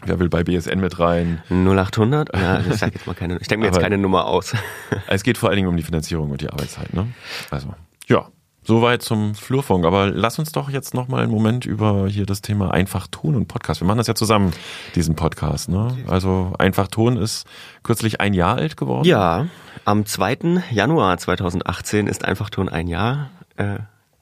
[0.06, 1.42] Wer will bei BSN mit rein?
[1.50, 2.36] 0800?
[2.36, 4.54] Ja, ich sag jetzt mal keine, ich denke mir jetzt keine Nummer aus.
[5.08, 7.08] Es geht vor allen Dingen um die Finanzierung und die Arbeitszeit, ne?
[7.50, 7.74] Also,
[8.08, 8.28] ja.
[8.64, 9.86] Soweit zum Flurfunk.
[9.86, 13.36] Aber lass uns doch jetzt noch mal einen Moment über hier das Thema einfach tun
[13.36, 13.82] und Podcast.
[13.82, 14.52] Wir machen das ja zusammen,
[14.96, 15.98] diesen Podcast, ne?
[16.08, 17.48] Also, einfach tun ist
[17.84, 19.08] kürzlich ein Jahr alt geworden.
[19.08, 19.48] Ja,
[19.86, 20.64] am 2.
[20.72, 23.80] Januar 2018 ist Einfachton ein Jahr äh,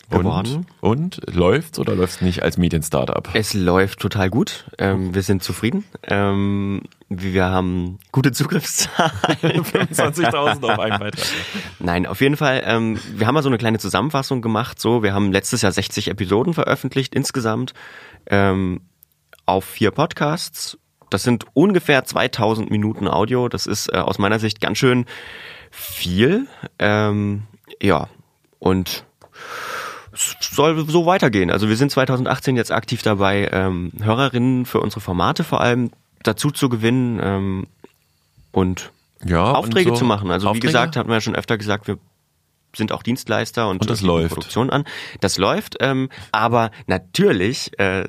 [0.10, 0.66] geworden.
[0.82, 3.30] Und, und läuft's oder läuft's nicht als Medien-Startup?
[3.34, 4.66] Es läuft total gut.
[4.78, 5.86] Ähm, wir sind zufrieden.
[6.04, 9.12] Ähm, wir haben gute Zugriffszahlen.
[9.42, 11.28] 25.000 auf einen Beitrag.
[11.80, 12.62] Nein, auf jeden Fall.
[12.66, 14.80] Ähm, wir haben mal so eine kleine Zusammenfassung gemacht.
[14.80, 17.74] So, wir haben letztes Jahr 60 Episoden veröffentlicht insgesamt
[18.28, 18.82] ähm,
[19.46, 20.78] auf vier Podcasts.
[21.10, 23.50] Das sind ungefähr 2000 Minuten Audio.
[23.50, 25.06] Das ist äh, aus meiner Sicht ganz schön
[25.72, 26.48] viel.
[26.78, 27.44] Ähm,
[27.82, 28.08] ja,
[28.60, 29.06] und
[30.40, 31.52] soll so weitergehen.
[31.52, 35.92] Also wir sind 2018 jetzt aktiv dabei, ähm, Hörerinnen für unsere Formate vor allem
[36.24, 37.68] dazu zu gewinnen ähm,
[38.52, 38.92] und
[39.26, 40.32] Ja, Aufträge und so zu machen.
[40.32, 40.68] Also wie Aufträge?
[40.68, 41.98] gesagt, hatten wir ja schon öfter gesagt, wir
[42.76, 44.30] sind auch Dienstleister und, Und das läuft.
[44.30, 44.84] Produktion an.
[45.22, 48.04] Das läuft, ähm, aber natürlich äh,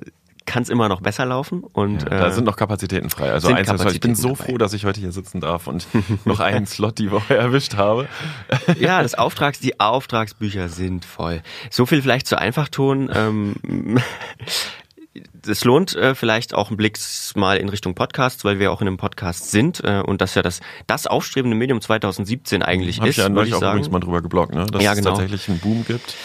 [0.51, 3.31] kann es immer noch besser laufen und Ja, da äh, sind noch Kapazitäten frei.
[3.31, 4.45] Also eins, ist, ich bin Kapazitäten so dabei.
[4.45, 5.87] froh, dass ich heute hier sitzen darf und
[6.25, 8.09] noch einen Slot die Woche erwischt habe.
[8.81, 11.43] ja, das Auftrags, die Auftragsbücher sind voll.
[11.71, 13.09] So viel vielleicht zu Einfachton.
[13.15, 13.55] Ähm,
[15.47, 16.99] es lohnt äh, vielleicht auch einen Blick
[17.37, 20.43] mal in Richtung Podcasts, weil wir auch in einem Podcast sind äh, und das ja
[20.43, 23.79] das das aufstrebende Medium 2017 eigentlich Habe ist, ich ja neulich ich auch sagen.
[23.79, 24.67] übrigens mal drüber geblockt, ne?
[24.67, 25.11] dass Ja, es genau.
[25.11, 26.17] tatsächlich einen Boom gibt.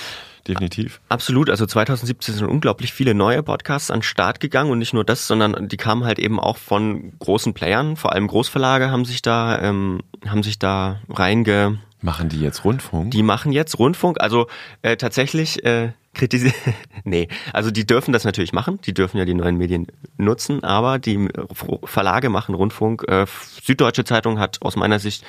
[0.48, 1.02] Definitiv.
[1.10, 5.04] Absolut, also 2017 sind unglaublich viele neue Podcasts an den Start gegangen und nicht nur
[5.04, 9.22] das, sondern die kamen halt eben auch von großen Playern, vor allem Großverlage haben sich
[9.22, 13.12] da ähm, haben sich da reinge Machen die jetzt Rundfunk?
[13.12, 14.48] die machen jetzt Rundfunk, also
[14.84, 16.56] äh, tatsächlich äh, kritisieren,
[17.04, 20.98] nee, also die dürfen das natürlich machen, die dürfen ja die neuen Medien nutzen, aber
[21.00, 21.46] die äh,
[21.84, 23.04] Verlage machen Rundfunk.
[23.08, 23.26] Äh,
[23.64, 25.24] Süddeutsche Zeitung hat aus meiner Sicht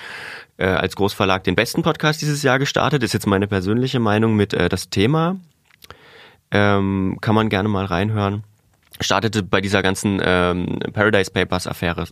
[0.56, 4.54] äh, als Großverlag den besten Podcast dieses Jahr gestartet, ist jetzt meine persönliche Meinung mit
[4.54, 5.36] äh, das Thema.
[6.50, 8.44] Ähm, kann man gerne mal reinhören.
[9.00, 12.06] startete bei dieser ganzen ähm, Paradise Papers Affäre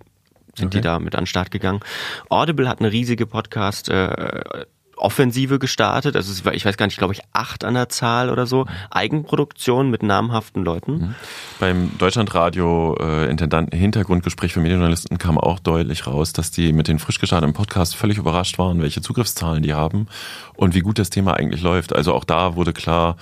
[0.57, 0.79] sind Okay.
[0.79, 1.81] die da mit an den Start gegangen.
[2.29, 4.65] Audible hat eine riesige Podcast äh,
[5.05, 8.65] Offensive gestartet, also ich weiß gar nicht, glaube ich, acht an der Zahl oder so.
[8.91, 11.15] Eigenproduktion mit namhaften Leuten.
[11.61, 16.99] Beim Deutschlandradio äh, Intendant Hintergrundgespräch für Medienjournalisten kam auch deutlich raus, dass die mit den
[16.99, 20.09] frisch gestarteten Podcasts völlig überrascht waren, welche Zugriffszahlen die haben
[20.55, 21.95] und wie gut das Thema eigentlich läuft.
[21.95, 23.17] Also auch da wurde klar,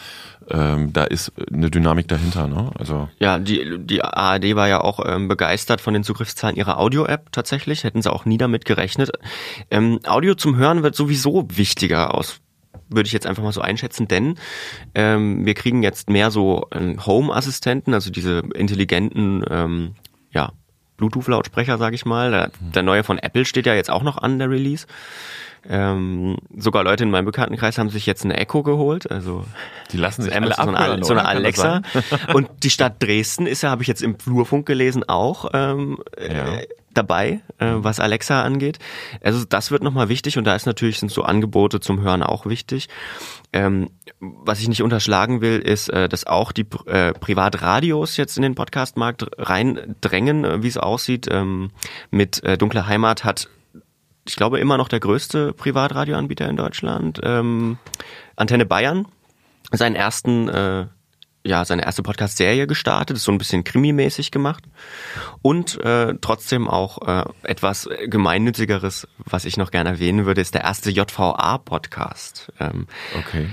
[0.50, 2.48] ähm, da ist eine Dynamik dahinter.
[2.48, 2.70] Ne?
[2.78, 7.32] Also Ja, die, die ARD war ja auch ähm, begeistert von den Zugriffszahlen ihrer Audio-App
[7.32, 7.84] tatsächlich.
[7.84, 9.12] Hätten sie auch nie damit gerechnet.
[9.70, 12.40] Ähm, Audio zum Hören wird sowieso wichtiger aus,
[12.88, 14.36] würde ich jetzt einfach mal so einschätzen, denn
[14.94, 19.94] ähm, wir kriegen jetzt mehr so ähm, Home-Assistenten, also diese intelligenten, ähm,
[20.32, 20.52] ja,
[20.96, 22.30] Bluetooth-Lautsprecher, sage ich mal.
[22.30, 24.86] Der, der neue von Apple steht ja jetzt auch noch an, der Release.
[25.68, 29.44] Ähm, sogar Leute in meinem Bekanntenkreis haben sich jetzt eine Echo geholt, also
[29.92, 31.82] die lassen sich so alle eine, so eine Alexa.
[32.34, 36.56] Und die Stadt Dresden ist ja, habe ich jetzt im Flurfunk gelesen, auch ähm, Ja.
[36.56, 38.78] äh, dabei, äh, was Alexa angeht.
[39.22, 42.44] Also das wird nochmal wichtig und da ist natürlich sind so Angebote zum Hören auch
[42.46, 42.88] wichtig.
[43.52, 48.42] Ähm, was ich nicht unterschlagen will, ist, äh, dass auch die äh, Privatradios jetzt in
[48.42, 51.28] den Podcastmarkt reindrängen, äh, wie es aussieht.
[51.30, 51.70] Ähm,
[52.10, 53.48] mit äh, Dunkle Heimat hat
[54.26, 57.20] ich glaube, immer noch der größte Privatradioanbieter in Deutschland.
[57.22, 57.78] Ähm,
[58.36, 59.06] Antenne Bayern,
[59.72, 60.86] seinen ersten, äh,
[61.44, 64.62] ja, seine erste Podcast-Serie gestartet, ist so ein bisschen krimimäßig gemacht.
[65.42, 70.62] Und äh, trotzdem auch äh, etwas gemeinnützigeres, was ich noch gerne erwähnen würde, ist der
[70.62, 72.52] erste JVA-Podcast.
[72.60, 72.86] Ähm,
[73.18, 73.48] Okay.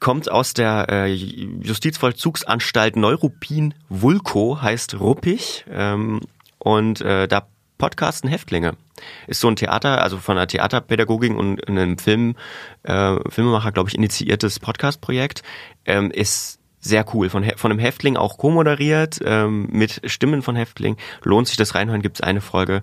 [0.00, 5.64] kommt aus der äh, Justizvollzugsanstalt Neuruppin Vulko, heißt Ruppig.
[5.70, 6.20] Ähm,
[6.58, 7.46] und äh, da
[7.78, 8.76] podcasten Häftlinge.
[9.26, 12.36] Ist so ein Theater, also von einer Theaterpädagogik und einem Film,
[12.82, 15.42] äh, Filmemacher, glaube ich, initiiertes Podcast-Projekt.
[15.84, 17.30] Ähm, ist sehr cool.
[17.30, 20.98] Von, von einem Häftling auch co-moderiert, ähm, mit Stimmen von Häftlingen.
[21.22, 22.82] Lohnt sich das reinhören, gibt es eine Folge.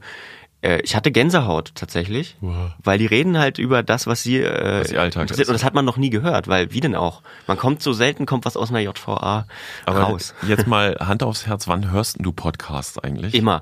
[0.61, 2.71] Äh, ich hatte Gänsehaut tatsächlich, Wow.
[2.83, 5.39] weil die reden halt über das, was sie, äh, Was Alltag interessiert.
[5.45, 5.47] ist.
[5.49, 7.21] Und das hat man noch nie gehört, weil wie denn auch?
[7.47, 9.45] Man kommt so selten, kommt was aus einer JVA
[9.85, 10.33] Aber raus.
[10.45, 13.33] jetzt mal Hand aufs Herz, wann hörst du Podcasts eigentlich?
[13.35, 13.61] Immer.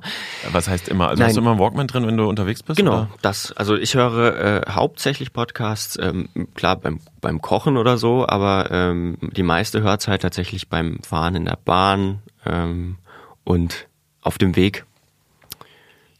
[0.51, 1.09] Was heißt immer?
[1.09, 1.27] Also Nein.
[1.29, 2.77] hast du immer einen Walkman drin, wenn du unterwegs bist?
[2.77, 3.09] Genau, Oder?
[3.21, 3.51] das.
[3.51, 9.17] Also ich höre äh, hauptsächlich Podcasts, ähm, klar beim, beim Kochen oder so, aber ähm,
[9.21, 12.97] die meiste Hörzeit tatsächlich beim Fahren in der Bahn ähm,
[13.43, 13.87] und
[14.21, 14.85] auf dem Weg.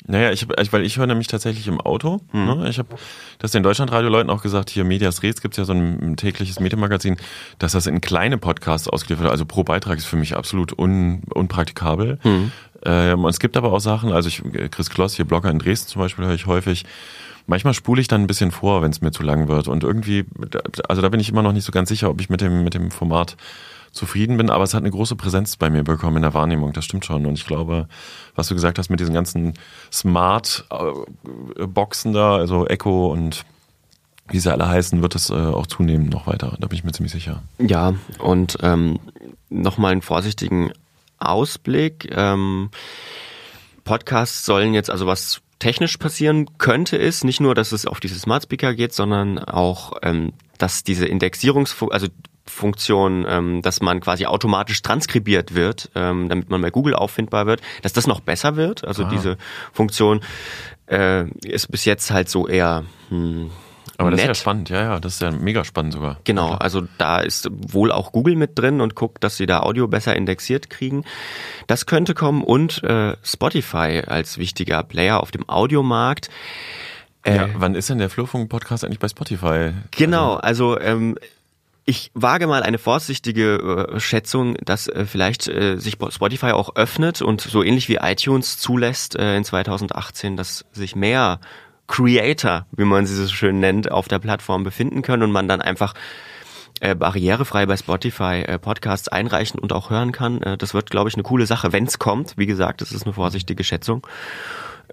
[0.08, 2.22] Naja, ich, hab- weil ich höre nämlich tatsächlich im Auto.
[2.32, 2.46] Hm.
[2.46, 2.70] Ne?
[2.70, 2.96] Ich habe
[3.39, 7.17] das den Deutschlandradio-Leuten auch gesagt, hier Medias Res gibt's ja so ein, tägliches Medienmagazin,
[7.60, 9.32] dass das in kleine Podcasts ausgeliefert wird.
[9.32, 12.20] Also pro Beitrag ist für mich absolut un, unpraktikabel.
[12.22, 12.52] Hm.
[12.86, 14.41] Ähm, und es gibt aber auch Sachen, also ich,
[14.72, 16.86] Chris Kloss, hier Blogger in Dresden zum Beispiel, höre ich häufig.
[17.46, 19.67] Manchmal spule ich dann ein bisschen vor, wenn es mir zu lang wird.
[19.67, 20.26] Und irgendwie,
[20.88, 22.74] also da bin ich immer noch nicht so ganz sicher, ob ich mit dem, mit
[22.74, 23.38] dem Format
[23.98, 26.84] zufrieden bin, aber es hat eine große Präsenz bei mir bekommen in der Wahrnehmung, das
[26.86, 27.26] stimmt schon.
[27.26, 27.88] Und ich glaube,
[28.36, 29.54] was du gesagt hast mit diesen ganzen
[29.92, 33.46] Smart-Boxen da, also Echo und
[34.30, 36.58] wie sie alle heißen, wird es äh, auch zunehmen noch weiter.
[36.60, 37.44] Da bin ich mir ziemlich sicher.
[37.60, 39.00] Ja, und ähm,
[39.50, 40.72] nochmal einen vorsichtigen
[41.18, 42.10] Ausblick.
[42.16, 42.70] Ähm,
[43.84, 48.20] Podcasts sollen jetzt, also was technisch passieren könnte, ist nicht nur, dass es auf diese
[48.20, 52.08] Smart Speaker geht, sondern auch, ähm, dass diese Indexierungsfunktion, also
[52.48, 57.62] Funktion, ähm, dass man quasi automatisch transkribiert wird, ähm, damit man bei Google auffindbar wird,
[57.82, 58.86] dass das noch besser wird.
[58.86, 59.10] Also Ah.
[59.10, 59.38] diese
[59.74, 60.22] Funktion
[60.90, 63.50] äh, ist bis jetzt halt so eher hm,
[63.98, 64.36] Aber das ist nett.
[64.38, 66.18] ja spannend, ja, ja, das ist ja mega spannend sogar.
[66.24, 69.88] Genau, also da ist wohl auch Google mit drin und guckt, dass sie da Audio
[69.88, 71.04] besser indexiert kriegen.
[71.68, 76.30] Das könnte kommen und äh, Spotify als wichtiger Player auf dem Audiomarkt.
[77.24, 79.72] Äh, Ja, wann ist denn der Flurfunk-Podcast eigentlich bei Spotify?
[79.92, 81.18] Genau, also ähm,
[81.89, 87.21] ich wage mal eine vorsichtige äh, Schätzung, dass äh, vielleicht äh, sich Spotify auch öffnet
[87.21, 91.39] und so ähnlich wie iTunes zulässt in 2018, dass sich mehr
[91.88, 95.62] Creator, wie man sie so schön nennt, auf der Plattform befinden können und man dann
[95.62, 95.93] einfach
[96.80, 100.58] barrierefrei bei Spotify Podcasts einreichen und auch hören kann.
[100.60, 102.38] Das wird, glaube ich, eine coole Sache, wenn es kommt.
[102.38, 104.06] Wie gesagt, das ist eine vorsichtige Schätzung.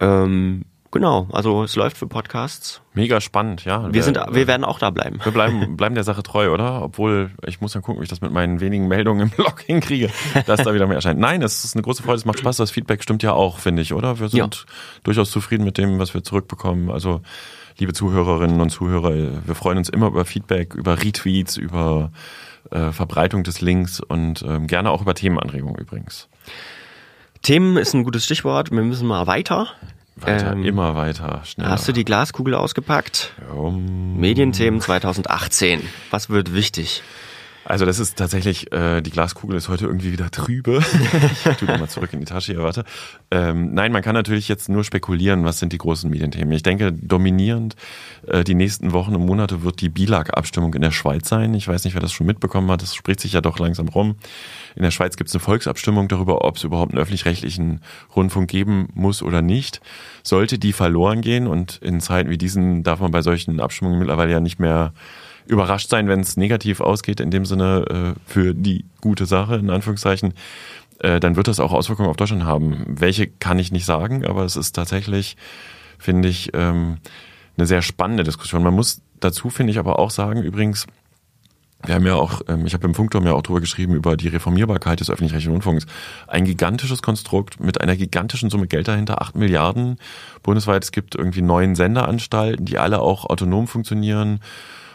[0.00, 2.80] Ähm, genau, also es läuft für Podcasts.
[2.94, 3.92] Mega spannend, ja.
[3.92, 5.18] Wir sind, wir werden auch da bleiben.
[5.22, 6.80] Wir bleiben, bleiben der Sache treu, oder?
[6.82, 10.08] Obwohl, ich muss dann gucken, wie ich das mit meinen wenigen Meldungen im Blog hinkriege,
[10.46, 11.20] dass da wieder mehr erscheint.
[11.20, 12.56] Nein, es ist eine große Freude, es macht Spaß.
[12.56, 14.18] Das Feedback stimmt ja auch, finde ich, oder?
[14.20, 14.64] Wir sind
[15.02, 16.90] durchaus zufrieden mit dem, was wir zurückbekommen.
[16.90, 17.20] Also,
[17.76, 19.12] liebe Zuhörerinnen und Zuhörer,
[19.44, 22.12] wir freuen uns immer über Feedback, über Retweets, über
[22.70, 26.28] äh, Verbreitung des Links und ähm, gerne auch über Themenanregungen übrigens.
[27.42, 28.70] Themen ist ein gutes Stichwort.
[28.70, 29.68] Wir müssen mal weiter.
[30.16, 31.70] Weiter, Ähm, immer weiter, schneller.
[31.70, 33.32] Hast du die Glaskugel ausgepackt?
[33.54, 35.82] um, Medienthemen 2018.
[36.10, 37.02] Was wird wichtig?
[37.64, 40.78] Also das ist tatsächlich, äh, die Glaskugel ist heute irgendwie wieder trübe.
[41.50, 42.84] ich tue mal zurück in die Tasche hier, warte.
[43.30, 46.52] Ähm, nein, man kann natürlich jetzt nur spekulieren, was sind die großen Medienthemen.
[46.52, 47.74] Ich denke, dominierend
[48.26, 51.54] äh, die nächsten Wochen und Monate wird die BILAG-Abstimmung in der Schweiz sein.
[51.54, 54.16] Ich weiß nicht, wer das schon mitbekommen hat, das spricht sich ja doch langsam rum.
[54.76, 57.80] In der Schweiz gibt es eine Volksabstimmung darüber, ob es überhaupt einen öffentlich-rechtlichen
[58.14, 59.80] Rundfunk geben muss oder nicht.
[60.22, 64.32] Sollte die verloren gehen und in Zeiten wie diesen darf man bei solchen Abstimmungen mittlerweile
[64.32, 64.92] ja nicht mehr
[65.46, 69.70] überrascht sein, wenn es negativ ausgeht, in dem Sinne äh, für die gute Sache, in
[69.70, 70.34] Anführungszeichen,
[71.00, 72.84] äh, dann wird das auch Auswirkungen auf Deutschland haben.
[72.86, 75.36] Welche kann ich nicht sagen, aber es ist tatsächlich,
[75.98, 76.98] finde ich, ähm,
[77.56, 78.62] eine sehr spannende Diskussion.
[78.62, 80.86] Man muss dazu, finde ich, aber auch sagen, übrigens,
[81.86, 84.28] wir haben ja auch, ähm, ich habe im Funkturm ja auch drüber geschrieben, über die
[84.28, 85.86] Reformierbarkeit des öffentlich-rechtlichen Rundfunks.
[86.26, 89.98] Ein gigantisches Konstrukt mit einer gigantischen Summe Geld dahinter, acht Milliarden
[90.42, 90.82] bundesweit.
[90.82, 94.40] Es gibt irgendwie neun Senderanstalten, die alle auch autonom funktionieren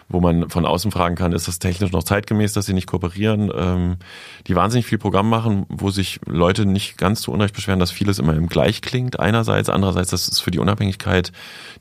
[0.09, 3.51] wo man von außen fragen kann, ist das technisch noch zeitgemäß, dass sie nicht kooperieren,
[3.55, 3.97] ähm,
[4.47, 8.17] die wahnsinnig viel Programm machen, wo sich Leute nicht ganz zu Unrecht beschweren, dass vieles
[8.17, 11.31] immer im Gleich klingt einerseits, andererseits, das ist für die Unabhängigkeit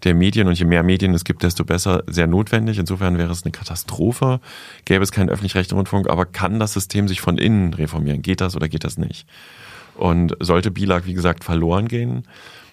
[0.05, 2.79] der Medien und je mehr Medien es gibt, desto besser sehr notwendig.
[2.79, 4.41] Insofern wäre es eine Katastrophe,
[4.85, 8.21] gäbe es keinen öffentlich-rechtlichen Rundfunk, aber kann das System sich von innen reformieren?
[8.21, 9.27] Geht das oder geht das nicht?
[9.97, 12.25] Und sollte BILAG, wie gesagt, verloren gehen,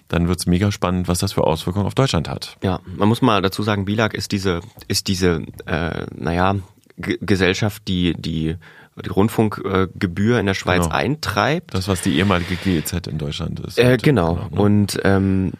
[0.08, 2.56] dann wird's mega spannend, was das für Auswirkungen auf Deutschland hat.
[2.62, 6.56] Ja, man muss mal dazu sagen, BILAG ist diese, ist diese, äh, naja,
[6.98, 8.56] G Gesellschaft, die die
[9.04, 10.94] die Rundfunkgebühr in der Schweiz genau.
[10.94, 11.74] eintreibt.
[11.74, 13.78] Das, was die ehemalige GEZ in Deutschland ist.
[13.78, 14.36] Äh, genau.
[14.36, 14.60] genau ne?
[14.60, 15.52] Und ähm,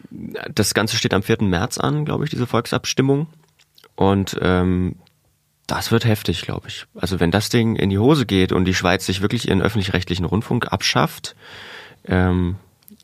[0.53, 1.43] das Ganze steht am 4.
[1.43, 3.27] März an, glaube ich, diese Volksabstimmung.
[3.95, 4.95] Und ähm,
[5.67, 6.85] das wird heftig, glaube ich.
[6.95, 10.25] Also wenn das Ding in die Hose geht und die Schweiz sich wirklich ihren öffentlich-rechtlichen
[10.25, 11.35] Rundfunk abschafft,
[12.05, 12.55] ähm,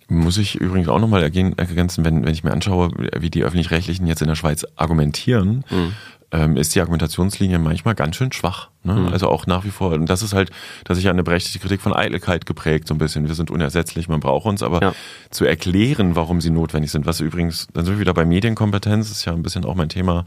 [0.08, 4.22] muss ich übrigens auch nochmal ergänzen, wenn, wenn ich mir anschaue, wie die Öffentlich-Rechtlichen jetzt
[4.22, 5.94] in der Schweiz argumentieren, mhm.
[6.32, 8.70] ähm, ist die Argumentationslinie manchmal ganz schön schwach.
[8.84, 8.94] Ne?
[8.94, 9.08] Mhm.
[9.08, 9.94] Also auch nach wie vor.
[9.94, 10.52] Und das ist halt,
[10.84, 13.28] dass ich eine berechtigte Kritik von Eitelkeit geprägt, so ein bisschen.
[13.28, 14.94] Wir sind unersetzlich, man braucht uns, aber ja.
[15.30, 19.26] zu erklären, warum sie notwendig sind, was übrigens, dann sind wir wieder bei Medienkompetenz, ist
[19.26, 20.26] ja ein bisschen auch mein Thema.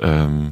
[0.00, 0.50] Ähm,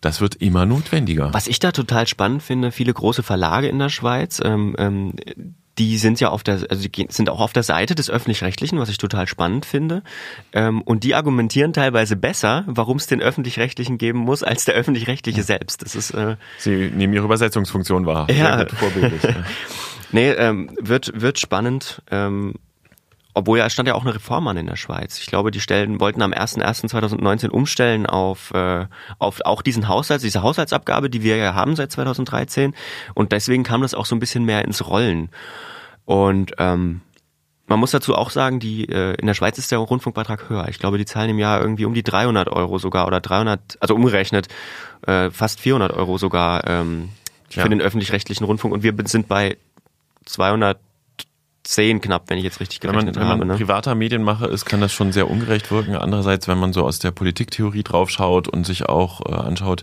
[0.00, 1.32] das wird immer notwendiger.
[1.32, 5.14] Was ich da total spannend finde, viele große Verlage in der Schweiz, ähm, ähm,
[5.78, 8.88] die sind ja auf der, also die sind auch auf der Seite des öffentlich-rechtlichen, was
[8.88, 10.02] ich total spannend finde.
[10.52, 15.42] Ähm, und die argumentieren teilweise besser, warum es den öffentlich-rechtlichen geben muss, als der öffentlich-rechtliche
[15.42, 15.82] selbst.
[15.82, 16.10] Das ist.
[16.12, 18.30] Äh, Sie nehmen ihre Übersetzungsfunktion wahr.
[18.30, 18.56] Ja.
[18.56, 19.22] Sehr gut, vorbildlich.
[20.12, 22.02] nee, ähm, wird wird spannend.
[22.10, 22.54] Ähm,
[23.34, 25.18] obwohl ja, es stand ja auch eine Reform an in der Schweiz.
[25.18, 28.86] Ich glaube, die Stellen wollten am 01.01.2019 umstellen auf, äh,
[29.18, 32.74] auf auch diesen Haushalt, diese Haushaltsabgabe, die wir ja haben seit 2013.
[33.14, 35.30] Und deswegen kam das auch so ein bisschen mehr ins Rollen.
[36.04, 37.00] Und ähm,
[37.66, 40.68] man muss dazu auch sagen, die äh, in der Schweiz ist der Rundfunkbeitrag höher.
[40.68, 43.96] Ich glaube, die zahlen im Jahr irgendwie um die 300 Euro sogar oder 300, also
[43.96, 44.46] umgerechnet
[45.06, 47.08] äh, fast 400 Euro sogar ähm,
[47.48, 47.68] für ja.
[47.68, 48.74] den öffentlich-rechtlichen Rundfunk.
[48.74, 49.56] Und wir sind bei
[50.26, 50.78] 200
[51.64, 53.40] zehn knapp, wenn ich jetzt richtig gerechnet wenn man, habe.
[53.40, 53.58] Wenn man ne?
[53.58, 55.96] privater Medienmacher ist, kann das schon sehr ungerecht wirken.
[55.96, 59.82] Andererseits, wenn man so aus der Politiktheorie draufschaut und sich auch äh, anschaut,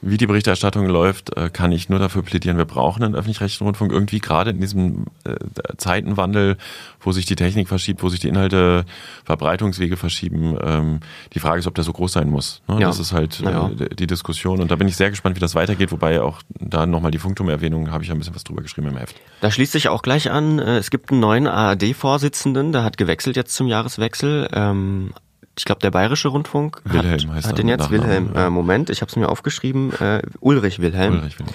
[0.00, 3.92] wie die Berichterstattung läuft, äh, kann ich nur dafür plädieren, wir brauchen einen öffentlich-rechtlichen Rundfunk
[3.92, 5.34] irgendwie gerade in diesem äh,
[5.76, 6.56] Zeitenwandel,
[7.00, 8.84] wo sich die Technik verschiebt, wo sich die Inhalte,
[9.24, 10.56] Verbreitungswege verschieben.
[10.62, 11.00] Ähm,
[11.32, 12.62] die Frage ist, ob der so groß sein muss.
[12.68, 12.80] Ne?
[12.80, 12.86] Ja.
[12.86, 13.68] Das ist halt ja.
[13.68, 16.86] Äh, die Diskussion und da bin ich sehr gespannt, wie das weitergeht, wobei auch da
[16.86, 19.16] nochmal die Funkturm-Erwähnung, habe ich ja ein bisschen was drüber geschrieben im Heft.
[19.40, 23.54] Da schließt sich auch gleich an, es gibt einen neuen ARD-Vorsitzenden, der hat gewechselt jetzt
[23.54, 24.48] zum Jahreswechsel.
[24.52, 25.12] Ähm,
[25.58, 28.30] ich glaube, der Bayerische Rundfunk Wilhelm hat, heißt hat den jetzt Wilhelm.
[28.34, 28.46] Ja.
[28.46, 29.92] Äh, Moment, ich habe es mir aufgeschrieben.
[30.00, 31.14] Äh, Ulrich Wilhelm.
[31.14, 31.54] Ulrich Wilhelm.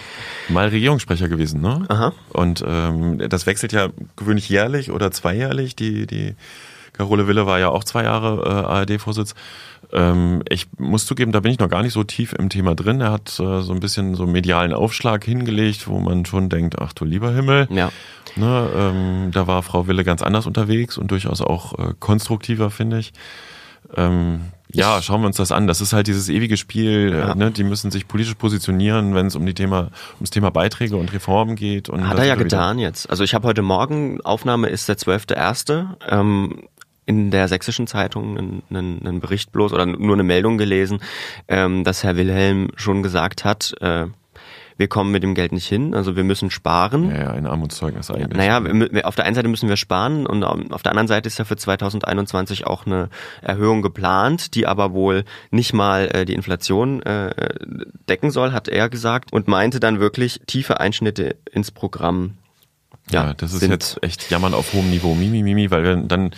[0.50, 1.86] Mal Regierungssprecher gewesen, ne?
[1.88, 2.14] Aha.
[2.30, 5.76] Und ähm, das wechselt ja gewöhnlich jährlich oder zweijährlich.
[5.76, 6.36] Die die
[6.92, 9.34] Carole Wille war ja auch zwei Jahre äh, ARD-Vorsitz.
[9.92, 13.02] Ähm, ich muss zugeben, da bin ich noch gar nicht so tief im Thema drin.
[13.02, 16.80] Er hat äh, so ein bisschen so einen medialen Aufschlag hingelegt, wo man schon denkt,
[16.80, 17.68] ach du lieber Himmel.
[17.72, 17.92] Ja.
[18.36, 23.00] Ne, ähm, da war Frau Wille ganz anders unterwegs und durchaus auch äh, konstruktiver, finde
[23.00, 23.14] ich.
[23.96, 24.42] Ähm,
[24.74, 25.68] ja, schauen wir uns das an.
[25.68, 27.14] Das ist halt dieses ewige Spiel.
[27.14, 27.36] Äh, ja.
[27.36, 27.52] Ne?
[27.52, 31.56] Die müssen sich politisch positionieren, wenn es um die Thema ums Thema Beiträge und Reformen
[31.56, 31.90] geht.
[31.90, 33.10] Und Hat er ja getan jetzt.
[33.10, 35.86] Also ich habe heute Morgen Aufnahme ist der 12.1.
[36.10, 36.64] Ähm,
[37.06, 41.02] in der sächsischen Zeitung einen, einen, einen Bericht bloß oder nur eine Meldung gelesen,
[41.48, 44.06] ähm, dass Herr Wilhelm schon gesagt hat, äh,
[44.78, 47.10] wir kommen mit dem Geld nicht hin, also wir müssen sparen.
[47.10, 48.38] Ja, ja ein Armutszeugnis eigentlich.
[48.38, 51.40] Naja, wir, auf der einen Seite müssen wir sparen und auf der anderen Seite ist
[51.40, 53.10] ja für 2021 auch eine
[53.42, 57.34] Erhöhung geplant, die aber wohl nicht mal äh, die Inflation äh,
[58.10, 62.38] decken soll, hat er gesagt und meinte dann wirklich tiefe Einschnitte ins Programm.
[63.12, 66.32] Ja, ja das ist jetzt echt Jammern auf hohem Niveau, Mimi, Mimi, weil wir dann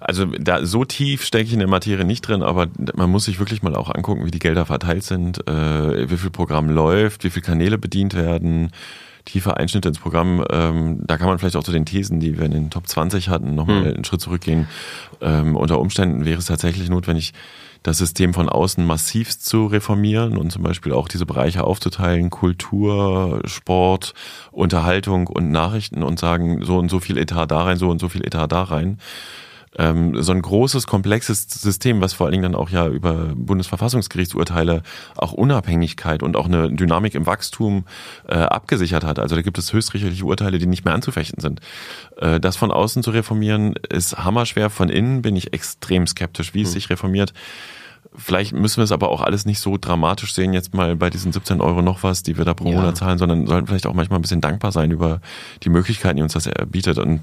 [0.00, 3.38] Also da so tief stecke ich in der Materie nicht drin, aber man muss sich
[3.38, 7.30] wirklich mal auch angucken, wie die Gelder verteilt sind, äh, wie viel Programm läuft, wie
[7.30, 8.72] viele Kanäle bedient werden,
[9.26, 10.42] tiefe Einschnitte ins Programm.
[10.50, 13.28] Ähm, da kann man vielleicht auch zu den Thesen, die wir in den Top 20
[13.28, 13.94] hatten, nochmal hm.
[13.94, 14.68] einen Schritt zurückgehen.
[15.20, 17.34] Ähm, unter Umständen wäre es tatsächlich notwendig,
[17.82, 23.40] das System von außen massivst zu reformieren und zum Beispiel auch diese Bereiche aufzuteilen, Kultur,
[23.44, 24.12] Sport,
[24.50, 28.10] Unterhaltung und Nachrichten und sagen, so und so viel Etat da rein, so und so
[28.10, 28.98] viel Etat da rein
[29.78, 34.82] ähm, so ein großes, komplexes System, was vor allen Dingen dann auch ja über Bundesverfassungsgerichtsurteile
[35.16, 37.84] auch Unabhängigkeit und auch eine Dynamik im Wachstum
[38.28, 39.18] äh, abgesichert hat.
[39.18, 41.60] Also da gibt es höchstrichterliche Urteile, die nicht mehr anzufechten sind.
[42.16, 44.70] Äh, das von außen zu reformieren, ist hammerschwer.
[44.70, 46.74] Von innen bin ich extrem skeptisch, wie es mhm.
[46.74, 47.32] sich reformiert.
[48.16, 51.32] Vielleicht müssen wir es aber auch alles nicht so dramatisch sehen, jetzt mal bei diesen
[51.32, 52.76] 17 Euro noch was, die wir da pro ja.
[52.76, 55.20] Monat zahlen, sondern sollten vielleicht auch manchmal ein bisschen dankbar sein über
[55.62, 56.98] die Möglichkeiten, die uns das bietet.
[56.98, 57.20] Und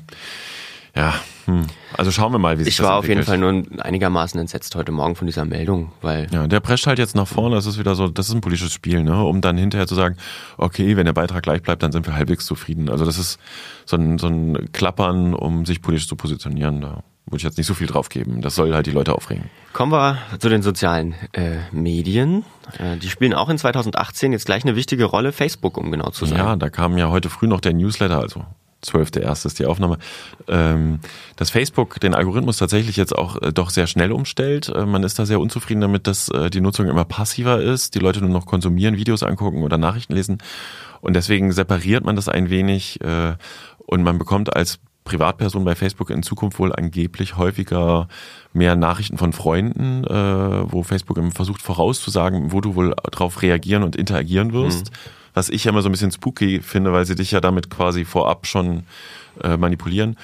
[0.96, 1.14] ja,
[1.48, 1.66] hm.
[1.96, 4.38] also schauen wir mal, wie sich ich das Ich war auf jeden Fall nur einigermaßen
[4.38, 6.28] entsetzt heute Morgen von dieser Meldung, weil.
[6.32, 8.74] Ja, der prescht halt jetzt nach vorne, das ist wieder so, das ist ein politisches
[8.74, 9.24] Spiel, ne?
[9.24, 10.18] Um dann hinterher zu sagen,
[10.58, 12.90] okay, wenn der Beitrag gleich bleibt, dann sind wir halbwegs zufrieden.
[12.90, 13.40] Also das ist
[13.86, 16.82] so ein, so ein Klappern, um sich politisch zu positionieren.
[16.82, 18.42] Da würde ich jetzt nicht so viel drauf geben.
[18.42, 19.50] Das soll halt die Leute aufregen.
[19.72, 22.44] Kommen wir zu den sozialen äh, Medien.
[22.78, 26.26] Äh, die spielen auch in 2018 jetzt gleich eine wichtige Rolle, Facebook, um genau zu
[26.26, 26.40] sein.
[26.40, 28.46] Ja, da kam ja heute früh noch der Newsletter, also
[28.84, 29.46] 12.1.
[29.48, 29.98] ist die Aufnahme,
[30.48, 31.00] ähm,
[31.36, 34.70] dass Facebook den Algorithmus tatsächlich jetzt auch äh, doch sehr schnell umstellt.
[34.70, 38.00] Äh, man ist da sehr unzufrieden damit, dass äh, die Nutzung immer passiver ist, die
[38.00, 40.38] Leute nur noch konsumieren, Videos angucken oder Nachrichten lesen.
[41.02, 43.00] Und deswegen separiert man das ein wenig
[43.78, 48.08] und man bekommt als Privatperson bei Facebook in Zukunft wohl angeblich häufiger
[48.52, 54.54] mehr Nachrichten von Freunden, wo Facebook versucht vorauszusagen, wo du wohl darauf reagieren und interagieren
[54.54, 54.90] wirst.
[54.90, 54.98] Mhm
[55.38, 58.06] was ich ja immer so ein bisschen spooky finde, weil sie dich ja damit quasi
[58.06, 58.84] vorab schon
[59.44, 60.18] äh, manipulieren.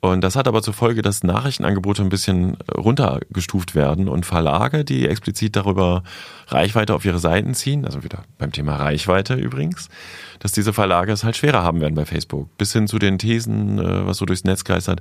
[0.00, 5.08] Und das hat aber zur Folge, dass Nachrichtenangebote ein bisschen runtergestuft werden und Verlage, die
[5.08, 6.02] explizit darüber
[6.48, 9.88] Reichweite auf ihre Seiten ziehen, also wieder beim Thema Reichweite übrigens,
[10.38, 12.56] dass diese Verlage es halt schwerer haben werden bei Facebook.
[12.58, 15.00] Bis hin zu den Thesen, äh, was so durchs Netz geistert,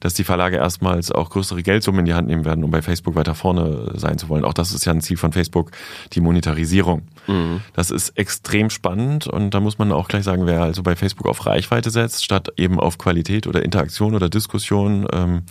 [0.00, 3.14] dass die Verlage erstmals auch größere Geldsummen in die Hand nehmen werden, um bei Facebook
[3.14, 4.44] weiter vorne sein zu wollen.
[4.44, 5.70] Auch das ist ja ein Ziel von Facebook,
[6.12, 7.02] die Monetarisierung.
[7.26, 7.60] Mhm.
[7.74, 11.26] Das ist extrem spannend und da muss man auch gleich sagen, wer also bei Facebook
[11.26, 15.42] auf Reichweite setzt, statt eben auf Qualität oder Interaktion oder Diskussion, ähm,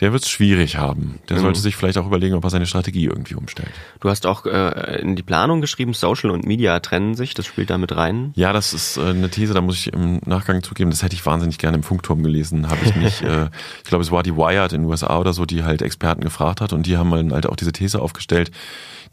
[0.00, 1.20] der wird es schwierig haben.
[1.28, 1.42] Der mhm.
[1.42, 3.70] sollte sich vielleicht auch überlegen, ob er seine Strategie irgendwie umstellt.
[4.00, 7.70] Du hast auch äh, in die Planung geschrieben, Social und Media trennen sich, das spielt
[7.70, 8.32] da mit rein.
[8.36, 11.24] Ja, das ist äh, eine These, da muss ich im Nachgang zugeben, das hätte ich
[11.24, 13.22] wahnsinnig gerne im Funkturm gelesen, habe ich nicht.
[13.22, 13.48] äh,
[13.82, 16.60] ich glaube, es war die Wired in den USA oder so, die halt Experten gefragt
[16.60, 18.50] hat und die haben halt auch diese These aufgestellt,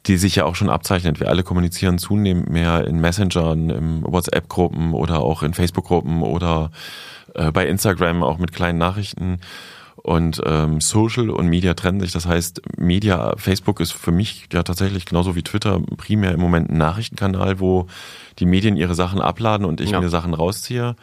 [0.06, 1.22] die sich ja auch schon abzeichnet.
[1.22, 6.72] Wir alle kommunizieren zunehmend mehr in Messengern, in WhatsApp-Gruppen oder auch in Facebook-Gruppen oder
[7.36, 9.40] äh, bei Instagram auch mit kleinen Nachrichten.
[10.04, 12.12] Und ähm, Social und Media trennen sich.
[12.12, 16.70] Das heißt, Media, Facebook ist für mich ja tatsächlich genauso wie Twitter primär im Moment
[16.70, 17.88] ein Nachrichtenkanal, wo
[18.40, 20.02] die Medien ihre Sachen abladen und ich ja.
[20.02, 20.98] mir Sachen rausziehe.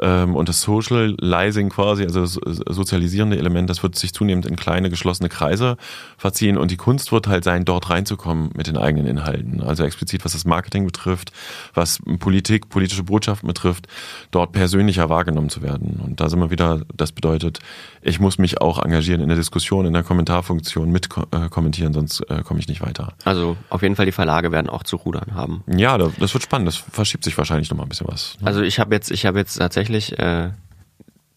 [0.00, 2.34] Ähm, und das Socializing quasi, also das
[2.68, 5.76] sozialisierende Element, das wird sich zunehmend in kleine geschlossene Kreise
[6.16, 9.62] verziehen und die Kunst wird halt sein, dort reinzukommen mit den eigenen Inhalten.
[9.62, 11.32] Also explizit, was das Marketing betrifft,
[11.74, 13.86] was Politik, politische Botschaften betrifft,
[14.30, 16.00] dort persönlicher wahrgenommen zu werden.
[16.04, 17.60] Und da sind wir wieder, das bedeutet,
[18.02, 22.20] ich muss mich auch engagieren in der Diskussion, in der Kommentarfunktion, mit äh, kommentieren, sonst
[22.28, 23.14] äh, komme ich nicht weiter.
[23.24, 25.62] Also auf jeden Fall die Verlage werden auch zu rudern haben.
[25.66, 26.68] Ja, das wird spannend.
[26.68, 28.36] Das verschiebt sich wahrscheinlich noch mal ein bisschen was.
[28.40, 28.46] Ne?
[28.46, 30.50] Also ich habe jetzt, ich habe jetzt tatsächlich tatsächlich, äh,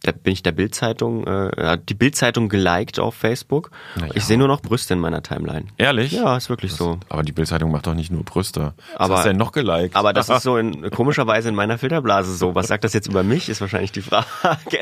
[0.08, 3.72] da bin ich der Bildzeitung, äh, die Bildzeitung geliked auf Facebook.
[3.96, 4.14] Naja.
[4.16, 5.66] Ich sehe nur noch Brüste in meiner Timeline.
[5.78, 6.14] Ehrlich?
[6.14, 7.00] Ja, ist wirklich das, so.
[7.10, 8.74] Aber die Bildzeitung macht doch nicht nur Brüste.
[8.94, 9.96] Was aber, hast du denn noch geliked?
[9.96, 12.56] Aber das ist so in, komischerweise in meiner Filterblase so.
[12.56, 14.26] Was sagt das jetzt über mich, ist wahrscheinlich die Frage.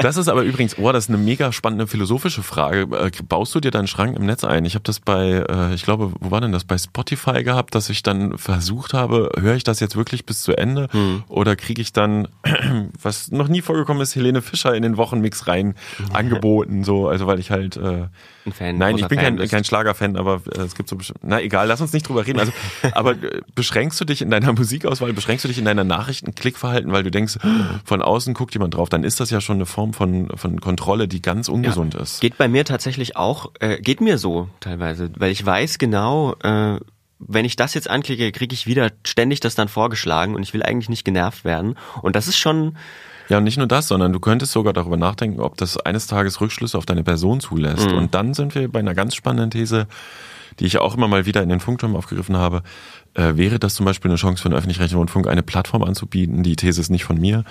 [0.01, 2.81] Das ist aber übrigens, oh, das ist eine mega spannende philosophische Frage.
[2.95, 4.65] Äh, baust du dir deinen Schrank im Netz ein?
[4.65, 6.65] Ich habe das bei, äh, ich glaube, wo war denn das?
[6.65, 10.55] Bei Spotify gehabt, dass ich dann versucht habe, höre ich das jetzt wirklich bis zu
[10.55, 10.88] Ende?
[10.91, 11.23] Hm.
[11.29, 12.27] Oder kriege ich dann,
[13.01, 15.75] was noch nie vorgekommen ist, Helene Fischer in den Wochenmix rein
[16.13, 18.08] angeboten, so, also weil ich halt äh,
[18.45, 18.78] ein Fan.
[18.78, 21.82] Nein, ich bin Fan kein, kein Schlagerfan, aber äh, es gibt so na egal, lass
[21.82, 22.39] uns nicht drüber reden.
[22.39, 22.51] Also,
[22.91, 27.04] aber äh, beschränkst du dich in deiner Musikauswahl, beschränkst du dich in deiner Nachrichten-Klickverhalten, weil
[27.04, 27.39] du denkst,
[27.86, 31.08] von außen guckt jemand drauf, dann ist das ja schon eine Form von von Kontrolle,
[31.08, 32.01] die ganz ungesund ja.
[32.01, 32.21] ist.
[32.21, 36.80] Geht bei mir tatsächlich auch, äh, geht mir so teilweise, weil ich weiß genau, äh,
[37.18, 40.63] wenn ich das jetzt anklicke, kriege ich wieder ständig das dann vorgeschlagen und ich will
[40.63, 41.78] eigentlich nicht genervt werden.
[42.01, 42.76] Und das ist schon
[43.30, 46.41] ja, und nicht nur das, sondern du könntest sogar darüber nachdenken, ob das eines Tages
[46.41, 47.89] Rückschlüsse auf deine Person zulässt.
[47.89, 47.97] Mhm.
[47.97, 49.88] Und dann sind wir bei einer ganz spannenden These,
[50.59, 52.63] die ich auch immer mal wieder in den Funkturm aufgegriffen habe.
[53.13, 56.55] Äh, wäre das zum Beispiel eine Chance für den öffentlich-rechtlichen Rundfunk, eine Plattform anzubieten, die
[56.55, 57.43] These ist nicht von mir,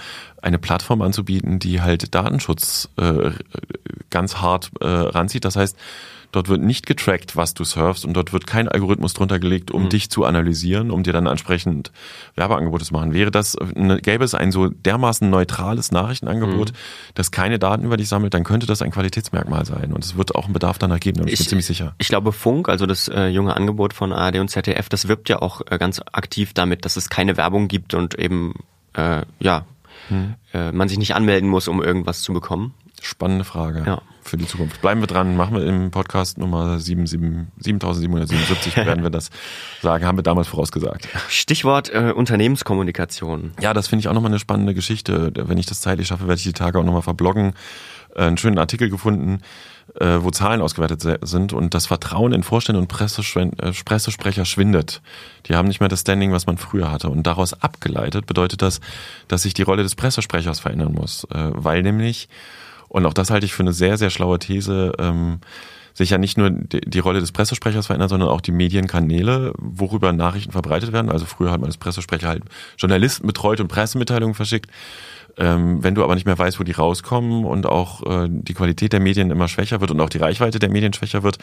[0.42, 3.30] eine Plattform anzubieten, die halt Datenschutz äh,
[4.10, 5.44] ganz hart äh, ranzieht.
[5.44, 5.76] Das heißt,
[6.34, 9.84] Dort wird nicht getrackt, was du surfst und dort wird kein Algorithmus drunter gelegt, um
[9.84, 9.88] mhm.
[9.90, 11.92] dich zu analysieren, um dir dann entsprechend
[12.34, 13.14] Werbeangebote zu machen.
[13.14, 16.76] Wäre das, eine, gäbe es ein so dermaßen neutrales Nachrichtenangebot, mhm.
[17.14, 20.34] das keine Daten über dich sammelt, dann könnte das ein Qualitätsmerkmal sein und es wird
[20.34, 21.94] auch einen Bedarf danach geben, ich, ich bin ziemlich sicher.
[21.98, 25.40] Ich glaube Funk, also das äh, junge Angebot von ARD und ZDF, das wirbt ja
[25.40, 28.54] auch äh, ganz aktiv damit, dass es keine Werbung gibt und eben
[28.94, 29.66] äh, ja,
[30.08, 30.34] hm.
[30.52, 32.74] äh, man sich nicht anmelden muss, um irgendwas zu bekommen.
[33.00, 33.84] Spannende Frage.
[33.86, 34.80] Ja für die Zukunft.
[34.80, 39.30] Bleiben wir dran, machen wir im Podcast Nummer 7777 werden wir das
[39.82, 41.08] sagen, haben wir damals vorausgesagt.
[41.28, 43.52] Stichwort äh, Unternehmenskommunikation.
[43.60, 45.32] Ja, das finde ich auch nochmal eine spannende Geschichte.
[45.36, 47.54] Wenn ich das zeitlich schaffe, werde ich die Tage auch nochmal verbloggen.
[48.14, 49.40] Äh, einen schönen Artikel gefunden,
[50.00, 55.02] äh, wo Zahlen ausgewertet sind und das Vertrauen in Vorstände und äh, Pressesprecher schwindet.
[55.46, 57.08] Die haben nicht mehr das Standing, was man früher hatte.
[57.08, 58.80] Und daraus abgeleitet bedeutet das,
[59.28, 62.28] dass sich die Rolle des Pressesprechers verändern muss, weil nämlich
[62.94, 64.92] und auch das halte ich für eine sehr, sehr schlaue These.
[65.00, 65.40] Ähm,
[65.94, 70.12] sich ja nicht nur die, die, Rolle des Pressesprechers verändert, sondern auch die Medienkanäle, worüber
[70.12, 71.10] Nachrichten verbreitet werden.
[71.10, 72.44] Also früher hat man als Pressesprecher halt
[72.78, 74.70] Journalisten betreut und Pressemitteilungen verschickt.
[75.36, 78.92] Ähm, wenn du aber nicht mehr weißt, wo die rauskommen und auch äh, die Qualität
[78.92, 81.38] der Medien immer schwächer wird und auch die Reichweite der Medien schwächer wird,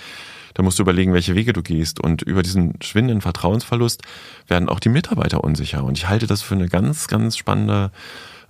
[0.53, 1.99] dann musst du überlegen, welche Wege du gehst.
[1.99, 4.03] Und über diesen schwindenden Vertrauensverlust
[4.47, 5.83] werden auch die Mitarbeiter unsicher.
[5.83, 7.91] Und ich halte das für eine ganz, ganz spannende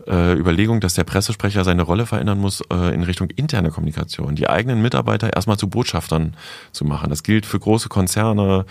[0.07, 4.35] äh, Überlegung, dass der Pressesprecher seine Rolle verändern muss äh, in Richtung interne Kommunikation.
[4.35, 6.35] Die eigenen Mitarbeiter erstmal zu Botschaftern
[6.71, 7.09] zu machen.
[7.09, 8.65] Das gilt für große Konzerne,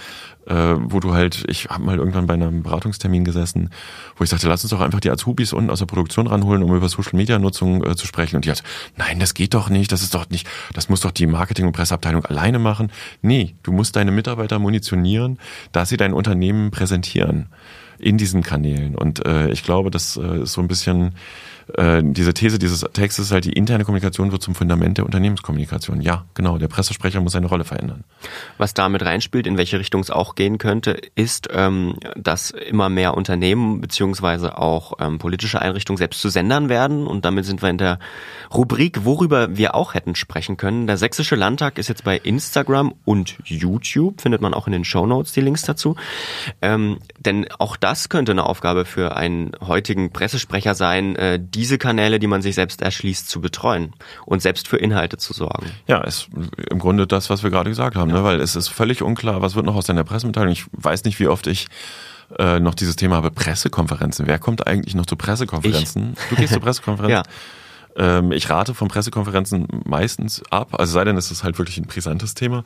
[0.46, 3.70] äh, wo du halt, ich habe mal irgendwann bei einem Beratungstermin gesessen,
[4.16, 6.74] wo ich sagte, lass uns doch einfach die Azubis unten aus der Produktion ranholen, um
[6.74, 8.36] über Social Media Nutzung äh, zu sprechen.
[8.36, 8.62] Und die hat,
[8.96, 11.72] nein, das geht doch nicht, das ist doch nicht, das muss doch die Marketing- und
[11.72, 12.90] Presseabteilung alleine machen.
[13.22, 15.38] Nee, du musst deine Mitarbeiter munitionieren,
[15.72, 17.48] dass sie dein Unternehmen präsentieren
[18.00, 18.94] in diesen Kanälen.
[18.94, 21.14] Und äh, ich glaube, das äh, ist so ein bisschen
[21.76, 26.00] äh, diese These dieses Textes ist halt, die interne Kommunikation wird zum Fundament der Unternehmenskommunikation.
[26.00, 28.04] Ja, genau, der Pressesprecher muss seine Rolle verändern.
[28.58, 33.16] Was damit reinspielt, in welche Richtung es auch gehen könnte, ist, ähm, dass immer mehr
[33.16, 37.06] Unternehmen beziehungsweise auch ähm, politische Einrichtungen selbst zu Sendern werden.
[37.06, 37.98] Und damit sind wir in der
[38.52, 40.86] Rubrik, worüber wir auch hätten sprechen können.
[40.86, 45.06] Der Sächsische Landtag ist jetzt bei Instagram und YouTube, findet man auch in den Show
[45.06, 45.96] Notes die Links dazu.
[46.62, 51.76] Ähm, denn auch das könnte eine Aufgabe für einen heutigen Pressesprecher sein, äh, die diese
[51.76, 53.92] Kanäle, die man sich selbst erschließt, zu betreuen
[54.24, 55.70] und selbst für Inhalte zu sorgen.
[55.86, 56.30] Ja, ist
[56.70, 58.14] im Grunde das, was wir gerade gesagt haben, ne?
[58.14, 58.20] ja.
[58.20, 58.26] ne?
[58.26, 60.52] weil es ist völlig unklar, was wird noch aus der Pressemitteilung.
[60.52, 61.66] Ich weiß nicht, wie oft ich
[62.38, 64.26] äh, noch dieses Thema habe, Pressekonferenzen.
[64.26, 66.14] Wer kommt eigentlich noch zu Pressekonferenzen?
[66.14, 66.28] Ich.
[66.30, 67.30] Du gehst zu Pressekonferenzen?
[67.96, 68.18] ja.
[68.18, 71.86] Ähm, ich rate von Pressekonferenzen meistens ab, also sei denn, es ist halt wirklich ein
[71.86, 72.64] brisantes Thema.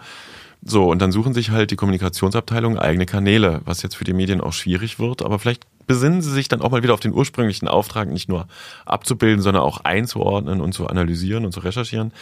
[0.66, 4.40] So, und dann suchen sich halt die Kommunikationsabteilungen eigene Kanäle, was jetzt für die Medien
[4.40, 7.68] auch schwierig wird, aber vielleicht besinnen sie sich dann auch mal wieder auf den ursprünglichen
[7.68, 8.48] Auftrag, nicht nur
[8.86, 12.12] abzubilden, sondern auch einzuordnen und zu analysieren und zu recherchieren.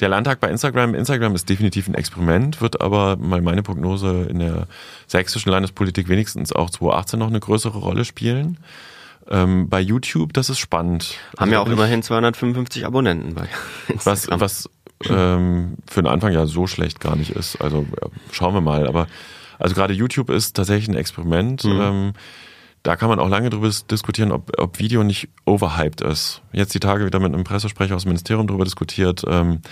[0.00, 4.38] Der Landtag bei Instagram, Instagram ist definitiv ein Experiment, wird aber mal meine Prognose in
[4.38, 4.66] der
[5.06, 8.58] sächsischen Landespolitik wenigstens auch 2018 noch eine größere Rolle spielen.
[9.28, 11.16] Ähm, bei YouTube, das ist spannend.
[11.38, 13.48] Haben ja also auch immerhin 255 Abonnenten bei
[13.88, 14.40] Instagram.
[14.40, 14.70] Was, was
[15.08, 17.60] ähm, für den Anfang ja so schlecht gar nicht ist.
[17.60, 18.86] Also ja, schauen wir mal.
[18.86, 19.06] Aber
[19.58, 21.64] also gerade YouTube ist tatsächlich ein Experiment.
[21.64, 21.80] Mhm.
[21.80, 22.12] Ähm,
[22.82, 26.42] da kann man auch lange drüber diskutieren, ob, ob Video nicht overhyped ist.
[26.52, 29.24] Jetzt die Tage wieder mit einem Pressesprecher aus dem Ministerium drüber diskutiert.
[29.26, 29.62] Ähm,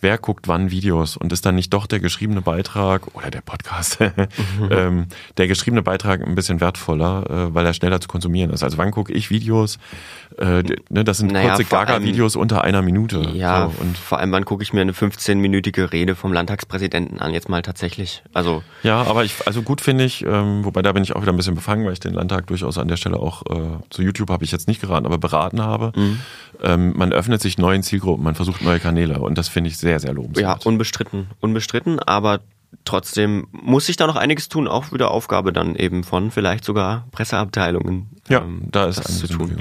[0.00, 3.98] wer guckt wann Videos und ist dann nicht doch der geschriebene Beitrag oder der Podcast,
[4.70, 8.62] ähm, der geschriebene Beitrag ein bisschen wertvoller, äh, weil er schneller zu konsumieren ist.
[8.62, 9.78] Also wann gucke ich Videos?
[10.38, 13.30] Äh, ne, das sind naja, kurze Gaga-Videos unter einer Minute.
[13.34, 17.32] Ja, so, und vor allem wann gucke ich mir eine 15-minütige Rede vom Landtagspräsidenten an,
[17.32, 18.22] jetzt mal tatsächlich.
[18.32, 21.32] Also ja, aber ich, also gut finde ich, ähm, wobei da bin ich auch wieder
[21.32, 24.30] ein bisschen befangen, weil ich den Landtag durchaus an der Stelle auch äh, zu YouTube
[24.30, 25.92] habe ich jetzt nicht geraten, aber beraten habe.
[25.96, 26.20] Mhm.
[26.62, 29.87] Ähm, man öffnet sich neuen Zielgruppen, man versucht neue Kanäle und das finde ich sehr
[29.88, 30.62] sehr, sehr lobenswert.
[30.62, 32.40] Ja, unbestritten, unbestritten, aber
[32.84, 37.06] trotzdem muss sich da noch einiges tun, auch wieder Aufgabe dann eben von vielleicht sogar
[37.10, 38.10] Presseabteilungen.
[38.28, 39.58] Ja, ähm, da ist das zu tun.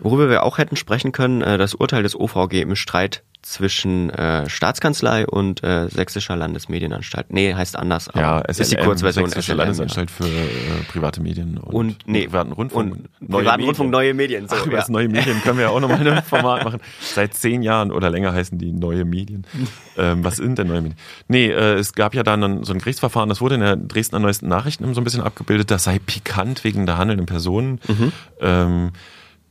[0.00, 4.48] Worüber wir auch hätten sprechen können, äh, das Urteil des OVG im Streit zwischen äh,
[4.48, 7.32] Staatskanzlei und äh, Sächsischer Landesmedienanstalt.
[7.32, 10.26] Nee, heißt anders, ja, SLM, ist die Kurzversion Sächsische SLM, Landesanstalt ja.
[10.26, 12.92] für äh, private Medien und, und nee, privaten Rundfunk.
[12.92, 14.48] Und neue privaten Rundfunk, neue Medien.
[14.48, 14.80] So, Ach, über ja.
[14.80, 16.80] das neue Medien können wir ja auch nochmal ein Format machen.
[17.00, 19.46] Seit zehn Jahren oder länger heißen die neue Medien.
[19.96, 20.98] ähm, was sind denn neue Medien?
[21.28, 24.48] Nee, äh, es gab ja dann so ein Gerichtsverfahren, das wurde in der Dresdner Neuesten
[24.48, 27.80] Nachrichten so ein bisschen abgebildet, das sei pikant wegen der handelnden Personen.
[27.88, 28.12] Mhm.
[28.40, 28.90] Ähm,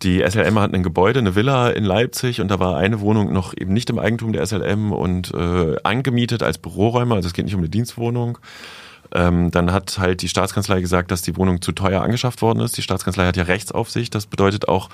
[0.01, 3.53] die SLM hat ein Gebäude, eine Villa in Leipzig und da war eine Wohnung noch
[3.55, 7.55] eben nicht im Eigentum der SLM und äh, angemietet als Büroräume, also es geht nicht
[7.55, 8.37] um eine Dienstwohnung.
[9.11, 12.77] Ähm, dann hat halt die Staatskanzlei gesagt, dass die Wohnung zu teuer angeschafft worden ist.
[12.77, 14.13] Die Staatskanzlei hat ja Rechtsaufsicht.
[14.13, 14.89] Das bedeutet auch,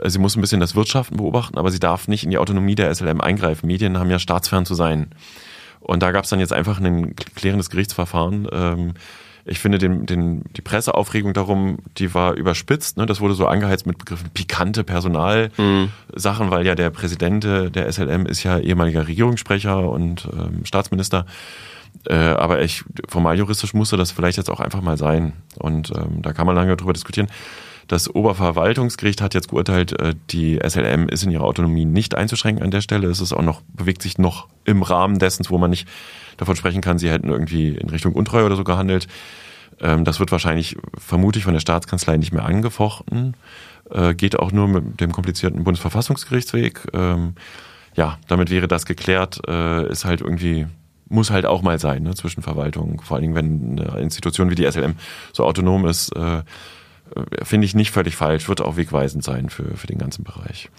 [0.00, 2.74] äh, sie muss ein bisschen das Wirtschaften beobachten, aber sie darf nicht in die Autonomie
[2.74, 3.66] der SLM eingreifen.
[3.66, 5.10] Medien haben ja staatsfern zu sein.
[5.80, 8.48] Und da gab es dann jetzt einfach ein klärendes Gerichtsverfahren.
[8.52, 8.94] Ähm,
[9.46, 12.96] ich finde den, den, die Presseaufregung darum, die war überspitzt.
[12.96, 13.04] Ne?
[13.04, 16.50] Das wurde so angeheizt mit Begriffen pikante Personalsachen, mhm.
[16.50, 21.26] weil ja der Präsident der SLM ist ja ehemaliger Regierungssprecher und ähm, Staatsminister.
[22.06, 25.34] Äh, aber ich, formal juristisch musste das vielleicht jetzt auch einfach mal sein.
[25.58, 27.28] Und ähm, da kann man lange drüber diskutieren.
[27.86, 32.70] Das Oberverwaltungsgericht hat jetzt geurteilt, äh, die SLM ist in ihrer Autonomie nicht einzuschränken an
[32.70, 33.08] der Stelle.
[33.08, 35.86] Es ist auch noch, bewegt sich noch im Rahmen dessen, wo man nicht
[36.36, 39.06] davon sprechen kann, sie hätten irgendwie in Richtung Untreue oder so gehandelt.
[39.80, 43.34] Ähm, das wird wahrscheinlich vermutlich von der Staatskanzlei nicht mehr angefochten.
[43.90, 46.88] Äh, geht auch nur mit dem komplizierten Bundesverfassungsgerichtsweg.
[46.92, 47.34] Ähm,
[47.94, 49.40] ja, damit wäre das geklärt.
[49.46, 50.66] Äh, ist halt irgendwie
[51.08, 53.00] muss halt auch mal sein ne, zwischen Verwaltung.
[53.02, 54.96] Vor allen Dingen, wenn eine Institution wie die SLM
[55.32, 56.42] so autonom ist, äh,
[57.42, 58.48] finde ich nicht völlig falsch.
[58.48, 60.70] Wird auch wegweisend sein für, für den ganzen Bereich.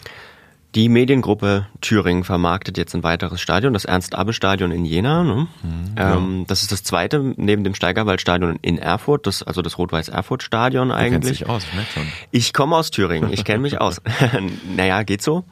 [0.76, 5.24] Die Mediengruppe Thüringen vermarktet jetzt ein weiteres Stadion, das Ernst-Abbe-Stadion in Jena.
[5.24, 5.48] Ne?
[5.62, 10.92] Mhm, ähm, das ist das zweite neben dem Steigerwald-Stadion in Erfurt, das, also das Rot-Weiß-Erfurt-Stadion
[10.92, 11.38] eigentlich.
[11.38, 12.02] Du dich aus, ich merke schon.
[12.30, 14.02] Ich komme aus Thüringen, ich kenne mich aus.
[14.76, 15.44] naja, geht so.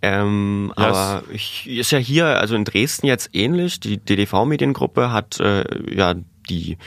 [0.00, 0.86] Ähm, yes.
[0.86, 3.80] Aber ich, ist ja hier, also in Dresden jetzt ähnlich.
[3.80, 6.14] Die DDV-Mediengruppe hat äh, ja
[6.48, 6.78] die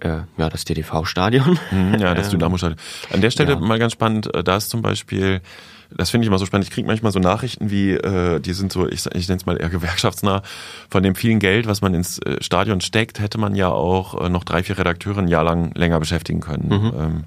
[0.00, 1.58] äh, ja, das DDV-Stadion.
[1.70, 2.80] Mhm, ja, das Dynamo-Stadion.
[3.12, 3.58] An der Stelle ja.
[3.58, 5.42] mal ganz spannend, äh, da ist zum Beispiel
[5.90, 6.66] das finde ich immer so spannend.
[6.66, 9.60] Ich kriege manchmal so Nachrichten wie, äh, die sind so, ich, ich nenne es mal
[9.60, 10.42] eher gewerkschaftsnah,
[10.90, 14.28] von dem vielen Geld, was man ins äh, Stadion steckt, hätte man ja auch äh,
[14.28, 16.68] noch drei, vier Redakteure ein Jahr lang länger beschäftigen können.
[16.68, 16.92] Mhm.
[16.98, 17.24] Ähm,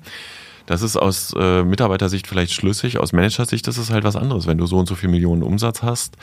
[0.67, 4.45] das ist aus äh, Mitarbeitersicht vielleicht schlüssig, aus Managersicht ist es halt was anderes.
[4.45, 6.17] Wenn du so und so viel Millionen Umsatz hast,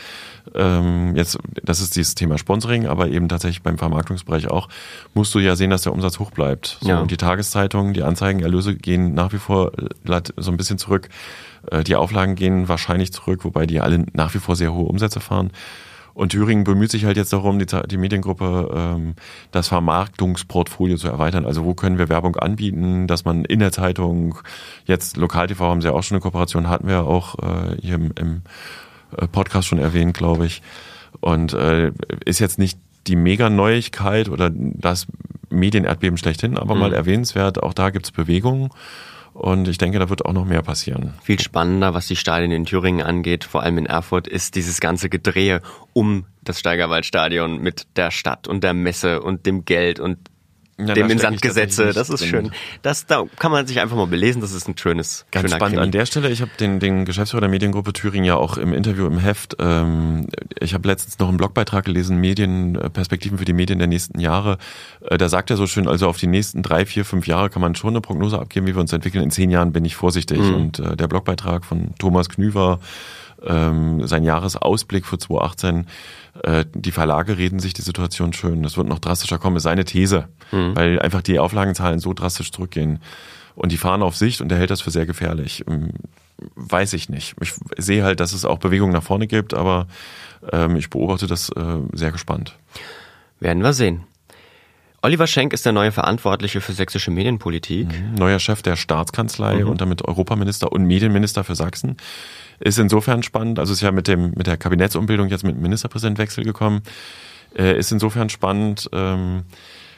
[0.54, 4.68] ähm, jetzt, das ist dieses Thema Sponsoring, aber eben tatsächlich beim Vermarktungsbereich auch,
[5.14, 6.78] musst du ja sehen, dass der Umsatz hoch bleibt.
[6.82, 7.00] So, ja.
[7.00, 11.08] Und die Tageszeitungen, die Anzeigenerlöse gehen nach wie vor äh, so ein bisschen zurück.
[11.70, 15.20] Äh, die Auflagen gehen wahrscheinlich zurück, wobei die alle nach wie vor sehr hohe Umsätze
[15.20, 15.50] fahren.
[16.14, 19.14] Und Thüringen bemüht sich halt jetzt darum, die, die Mediengruppe ähm,
[19.50, 21.44] das Vermarktungsportfolio zu erweitern.
[21.44, 24.38] Also wo können wir Werbung anbieten, dass man in der Zeitung,
[24.86, 28.12] jetzt Lokal-TV haben sie ja auch schon eine Kooperation, hatten wir auch äh, hier im,
[28.16, 28.42] im
[29.16, 30.62] äh, Podcast schon erwähnt, glaube ich.
[31.20, 31.90] Und äh,
[32.24, 35.06] ist jetzt nicht die Mega-Neuigkeit oder das
[35.50, 36.80] Medienerdbeben schlechthin, aber mhm.
[36.80, 38.70] mal erwähnenswert, auch da gibt's Bewegungen.
[39.34, 41.14] Und ich denke, da wird auch noch mehr passieren.
[41.22, 45.08] Viel spannender, was die Stadien in Thüringen angeht, vor allem in Erfurt, ist dieses ganze
[45.08, 45.60] Gedrehe
[45.92, 50.18] um das Steigerwaldstadion mit der Stadt und der Messe und dem Geld und
[50.78, 52.50] ja, dem Insandgesetze, das ist schön.
[52.82, 55.82] Das da kann man sich einfach mal belesen, das ist ein schönes Ganz spannend Krimi.
[55.82, 59.06] an der Stelle, ich habe den den Geschäftsführer der Mediengruppe Thüringen ja auch im Interview
[59.06, 60.26] im Heft ähm,
[60.58, 64.58] ich habe letztens noch einen Blogbeitrag gelesen, Medienperspektiven für die Medien der nächsten Jahre.
[65.00, 67.62] Äh, da sagt er so schön, also auf die nächsten drei, vier, fünf Jahre kann
[67.62, 69.22] man schon eine Prognose abgeben, wie wir uns entwickeln.
[69.22, 70.54] In zehn Jahren bin ich vorsichtig mhm.
[70.54, 72.80] und äh, der Blogbeitrag von Thomas Knüver
[73.46, 75.84] ähm, sein Jahresausblick für 2018, äh,
[76.74, 78.62] die Verlage reden sich die Situation schön.
[78.62, 80.74] Das wird noch drastischer kommen, ist seine These, mhm.
[80.74, 83.00] weil einfach die Auflagenzahlen so drastisch zurückgehen.
[83.54, 85.64] Und die fahren auf Sicht und er hält das für sehr gefährlich.
[85.68, 85.90] Ähm,
[86.56, 87.36] weiß ich nicht.
[87.40, 89.86] Ich sehe halt, dass es auch Bewegungen nach vorne gibt, aber
[90.52, 92.56] ähm, ich beobachte das äh, sehr gespannt.
[93.40, 94.04] Werden wir sehen.
[95.04, 97.88] Oliver Schenk ist der neue Verantwortliche für sächsische Medienpolitik.
[97.88, 98.14] Mhm.
[98.14, 99.68] Neuer Chef der Staatskanzlei mhm.
[99.68, 101.98] und damit Europaminister und Medienminister für Sachsen.
[102.58, 106.42] Ist insofern spannend, also ist ja mit dem mit der Kabinettsumbildung jetzt mit dem Ministerpräsidentwechsel
[106.42, 106.80] gekommen.
[107.54, 109.42] Äh, ist insofern spannend, ähm,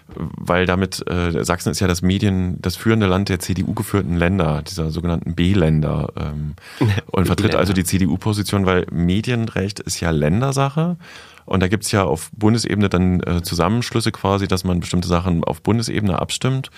[0.08, 4.62] weil damit äh, Sachsen ist ja das Medien, das führende Land der CDU geführten Länder,
[4.62, 6.54] dieser sogenannten B-Länder ähm,
[7.12, 10.96] und vertritt also die CDU-Position, weil Medienrecht ist ja Ländersache
[11.46, 15.62] und da gibt's ja auf Bundesebene dann äh, Zusammenschlüsse quasi, dass man bestimmte Sachen auf
[15.62, 16.70] Bundesebene abstimmt.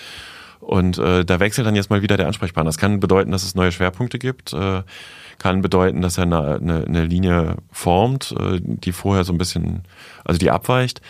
[0.60, 2.68] Und äh, da wechselt dann jetzt mal wieder der Ansprechpartner.
[2.68, 4.52] Das kann bedeuten, dass es neue Schwerpunkte gibt.
[4.52, 4.82] Äh,
[5.38, 9.84] kann bedeuten, dass er eine, eine, eine Linie formt, äh, die vorher so ein bisschen,
[10.24, 11.00] also die abweicht.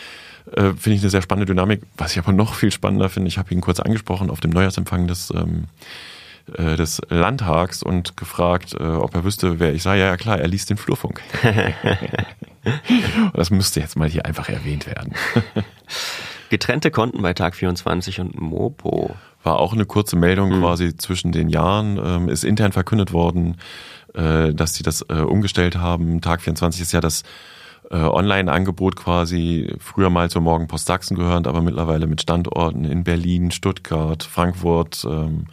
[0.53, 1.83] Äh, finde ich eine sehr spannende Dynamik.
[1.97, 5.09] Was ich aber noch viel spannender finde, ich habe ihn kurz angesprochen auf dem Neujahrsempfang
[5.09, 5.65] des, ähm,
[6.55, 9.99] äh, des Landtags und gefragt, äh, ob er wüsste, wer ich sei.
[9.99, 11.21] Ja, ja klar, er liest den Flurfunk.
[13.35, 15.15] das müsste jetzt mal hier einfach erwähnt werden.
[16.51, 19.15] Getrennte Konten bei Tag 24 und Mopo.
[19.43, 20.61] War auch eine kurze Meldung mhm.
[20.61, 23.57] quasi zwischen den Jahren, ähm, ist intern verkündet worden
[24.15, 26.21] äh, dass sie das äh, umgestellt haben.
[26.21, 27.23] Tag 24 ist ja das
[27.91, 33.51] äh, Online-Angebot quasi früher mal zur Morgenpost Sachsen gehörend, aber mittlerweile mit Standorten in Berlin,
[33.51, 35.47] Stuttgart, Frankfurt, ähm,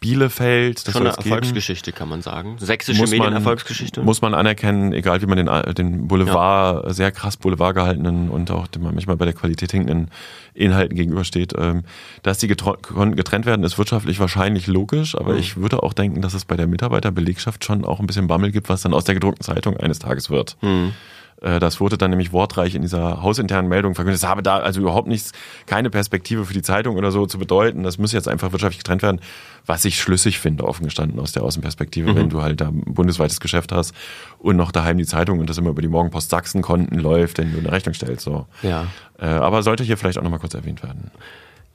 [0.00, 0.86] Bielefeld.
[0.86, 1.30] Das Schon eine es geben.
[1.30, 2.56] Erfolgsgeschichte, kann man sagen.
[2.58, 4.02] Sächsische Muss man- Medienerfolgsgeschichte.
[4.02, 8.66] Muss man anerkennen, egal wie man den, den Boulevard, sehr krass Boulevard gehaltenen und auch
[8.66, 10.10] dem manchmal bei der Qualität hinkenden
[10.54, 11.54] Inhalten gegenübersteht.
[11.58, 11.84] Ähm,
[12.22, 15.38] dass die getrennt werden, ist wirtschaftlich wahrscheinlich logisch, aber Mhm.
[15.38, 18.68] ich würde auch denken, dass es bei der Mitarbeiterbelegschaft schon auch ein bisschen Bammel gibt,
[18.68, 20.56] was dann aus der gedruckten Zeitung eines Tages wird.
[20.62, 20.92] Mhm.
[21.40, 24.22] Äh, Das wurde dann nämlich wortreich in dieser hausinternen Meldung verkündet.
[24.22, 25.32] Es habe da also überhaupt nichts,
[25.66, 27.82] keine Perspektive für die Zeitung oder so zu bedeuten.
[27.82, 29.20] Das muss jetzt einfach wirtschaftlich getrennt werden,
[29.64, 33.40] was ich schlüssig finde, offen gestanden aus der Außenperspektive, wenn du halt da ein bundesweites
[33.40, 33.94] Geschäft hast
[34.38, 37.58] und noch daheim die Zeitung und das immer über die Morgenpost Sachsen-Konten läuft, wenn du
[37.58, 38.24] eine Rechnung stellst.
[38.24, 38.46] So.
[38.62, 38.86] Ja.
[39.18, 41.10] Äh, aber sollte hier vielleicht auch nochmal kurz erwähnt werden.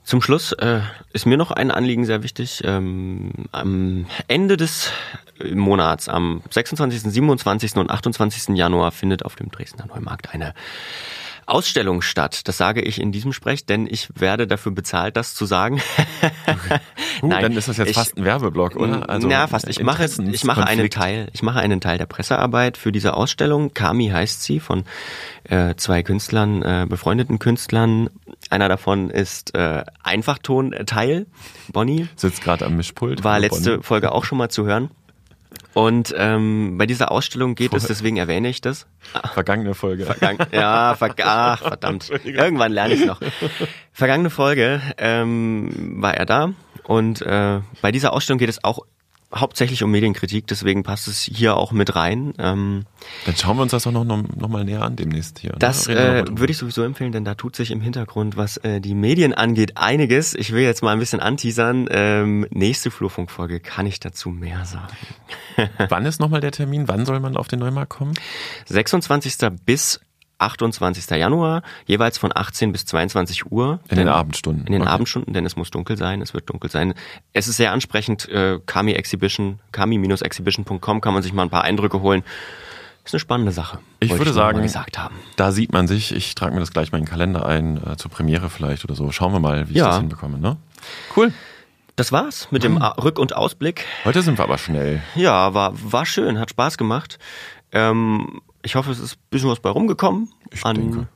[0.04, 0.80] Zum Schluss äh,
[1.12, 2.62] ist mir noch ein Anliegen sehr wichtig.
[2.64, 4.90] Ähm, am Ende des
[5.40, 7.76] äh, Monats, am 26., 27.
[7.76, 8.56] und 28.
[8.56, 10.54] Januar findet auf dem Dresdner Neumarkt eine
[11.46, 12.42] Ausstellung statt.
[12.48, 15.80] Das sage ich in diesem Sprech, denn ich werde dafür bezahlt, das zu sagen.
[17.20, 19.08] Uh, dann ist das jetzt ich- fast ein Werbeblock, oder?
[19.08, 19.68] Also, ja, fast.
[19.68, 20.90] Ich mache, ich mache einen.
[20.90, 23.74] Teil, ich mache einen Teil der Pressearbeit für diese Ausstellung.
[23.74, 24.84] Kami heißt sie, von
[25.44, 28.10] äh, zwei Künstlern, äh, befreundeten Künstlern.
[28.52, 31.24] Einer davon ist äh, Einfachton-Teil,
[31.72, 32.06] Bonnie.
[32.16, 33.24] Sitzt gerade am Mischpult.
[33.24, 33.46] War Bonnie.
[33.46, 34.90] letzte Folge auch schon mal zu hören.
[35.72, 37.88] Und ähm, bei dieser Ausstellung geht es, Voll.
[37.88, 38.86] deswegen erwähne ich das.
[39.32, 40.04] Vergangene Folge.
[40.04, 42.10] Vergangen, ja, ver ach, verdammt.
[42.24, 43.20] Irgendwann lerne ich noch.
[43.90, 46.50] Vergangene Folge ähm, war er da
[46.82, 48.80] und äh, bei dieser Ausstellung geht es auch
[49.34, 52.34] hauptsächlich um Medienkritik, deswegen passt es hier auch mit rein.
[52.38, 52.84] Ähm,
[53.26, 55.52] Dann schauen wir uns das doch noch, noch, noch mal näher an demnächst hier.
[55.52, 55.58] ne?
[55.58, 58.80] das noch äh, würde ich sowieso empfehlen, denn da tut sich im Hintergrund, was äh,
[58.80, 60.34] die Medien angeht, einiges.
[60.34, 61.88] Ich will jetzt mal ein bisschen anteasern.
[61.90, 64.96] Ähm, nächste Flurfunkfolge kann ich dazu mehr sagen.
[65.88, 66.88] Wann ist nochmal der Termin?
[66.88, 68.14] Wann soll man auf den Neumarkt kommen?
[68.66, 69.36] 26.
[69.64, 70.00] bis
[70.42, 71.08] 28.
[71.18, 73.80] Januar, jeweils von 18 bis 22 Uhr.
[73.88, 74.66] In den Abendstunden.
[74.66, 74.90] In den Okay.
[74.90, 76.94] Abendstunden, denn es muss dunkel sein, es wird dunkel sein.
[77.32, 82.00] Es ist sehr ansprechend, äh, Kami Exhibition, kami-exhibition.com kann man sich mal ein paar Eindrücke
[82.00, 82.22] holen.
[83.04, 83.80] Ist eine spannende Sache.
[83.98, 85.16] Ich würde mal sagen, gesagt haben.
[85.36, 86.14] Da sieht man sich.
[86.14, 88.94] Ich trage mir das gleich mal in den Kalender ein, äh, zur Premiere vielleicht oder
[88.94, 89.10] so.
[89.10, 89.88] Schauen wir mal, wie ich Ja.
[89.88, 90.38] das hinbekomme.
[90.38, 90.56] Ne?
[91.16, 91.32] Cool.
[91.96, 93.84] Das war's mit dem A- Rück- und Ausblick.
[94.04, 95.02] Heute sind wir aber schnell.
[95.16, 97.18] Ja, war, war schön, hat Spaß gemacht.
[97.72, 101.08] Ähm, ich hoffe, es ist ein bisschen was bei rumgekommen Ich an, denke.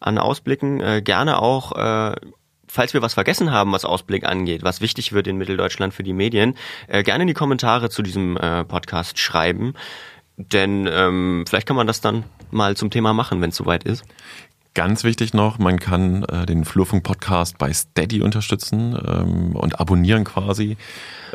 [0.00, 0.80] an Ausblicken.
[0.80, 2.14] Äh, gerne auch, äh,
[2.68, 6.12] falls wir was vergessen haben, was Ausblick angeht, was wichtig wird in Mitteldeutschland für die
[6.12, 6.56] Medien,
[6.88, 9.74] äh, gerne in die Kommentare zu diesem äh, Podcast schreiben.
[10.36, 14.04] Denn ähm, vielleicht kann man das dann mal zum Thema machen, wenn es soweit ist.
[14.74, 20.76] Ganz wichtig noch, man kann äh, den Flurfunk-Podcast bei Steady unterstützen ähm, und abonnieren quasi.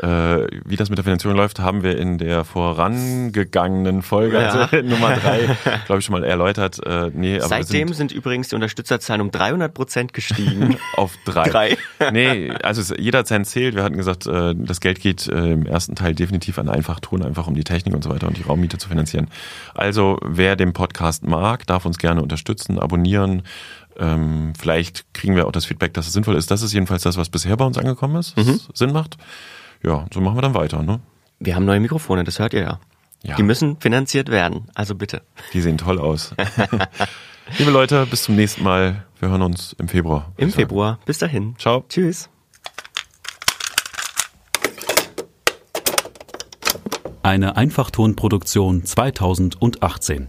[0.02, 4.48] Äh, wie das mit der Finanzierung läuft, haben wir in der vorangegangenen Folge, Ja.
[4.50, 6.84] also Nummer drei, glaube ich, schon mal erläutert.
[6.84, 10.76] Äh, nee, Seitdem sind sind übrigens die Unterstützerzahlen um 300 Prozent gestiegen.
[10.96, 11.48] auf drei.
[11.48, 11.76] Drei.
[12.12, 13.74] nee, also es, jeder Cent zählt.
[13.74, 17.46] Wir hatten gesagt, äh, das Geld geht äh, im ersten Teil definitiv an Einfachton, einfach
[17.46, 19.28] um die Technik und so weiter und die Raummiete zu finanzieren.
[19.74, 23.27] Also wer den Podcast mag, darf uns gerne unterstützen, abonnieren.
[23.98, 26.50] Ähm, vielleicht kriegen wir auch das Feedback, dass es sinnvoll ist.
[26.50, 29.16] Das ist jedenfalls das, was bisher bei uns angekommen ist, was Sinn macht.
[29.82, 30.82] Ja, so machen wir dann weiter.
[30.82, 31.00] Ne?
[31.40, 32.80] Wir haben neue Mikrofone, das hört ihr ja.
[33.22, 33.34] Ja.
[33.34, 35.22] Die müssen finanziert werden, also bitte.
[35.52, 36.34] Die sehen toll aus.
[37.58, 39.04] Liebe Leute, bis zum nächsten Mal.
[39.18, 40.32] Wir hören uns im Februar.
[40.36, 40.52] Im.
[40.52, 40.98] Februar.
[41.04, 41.56] Bis dahin.
[41.58, 41.84] Ciao.
[41.88, 42.28] Tschüss.
[47.22, 50.28] Eine Einfachtonproduktion 2018.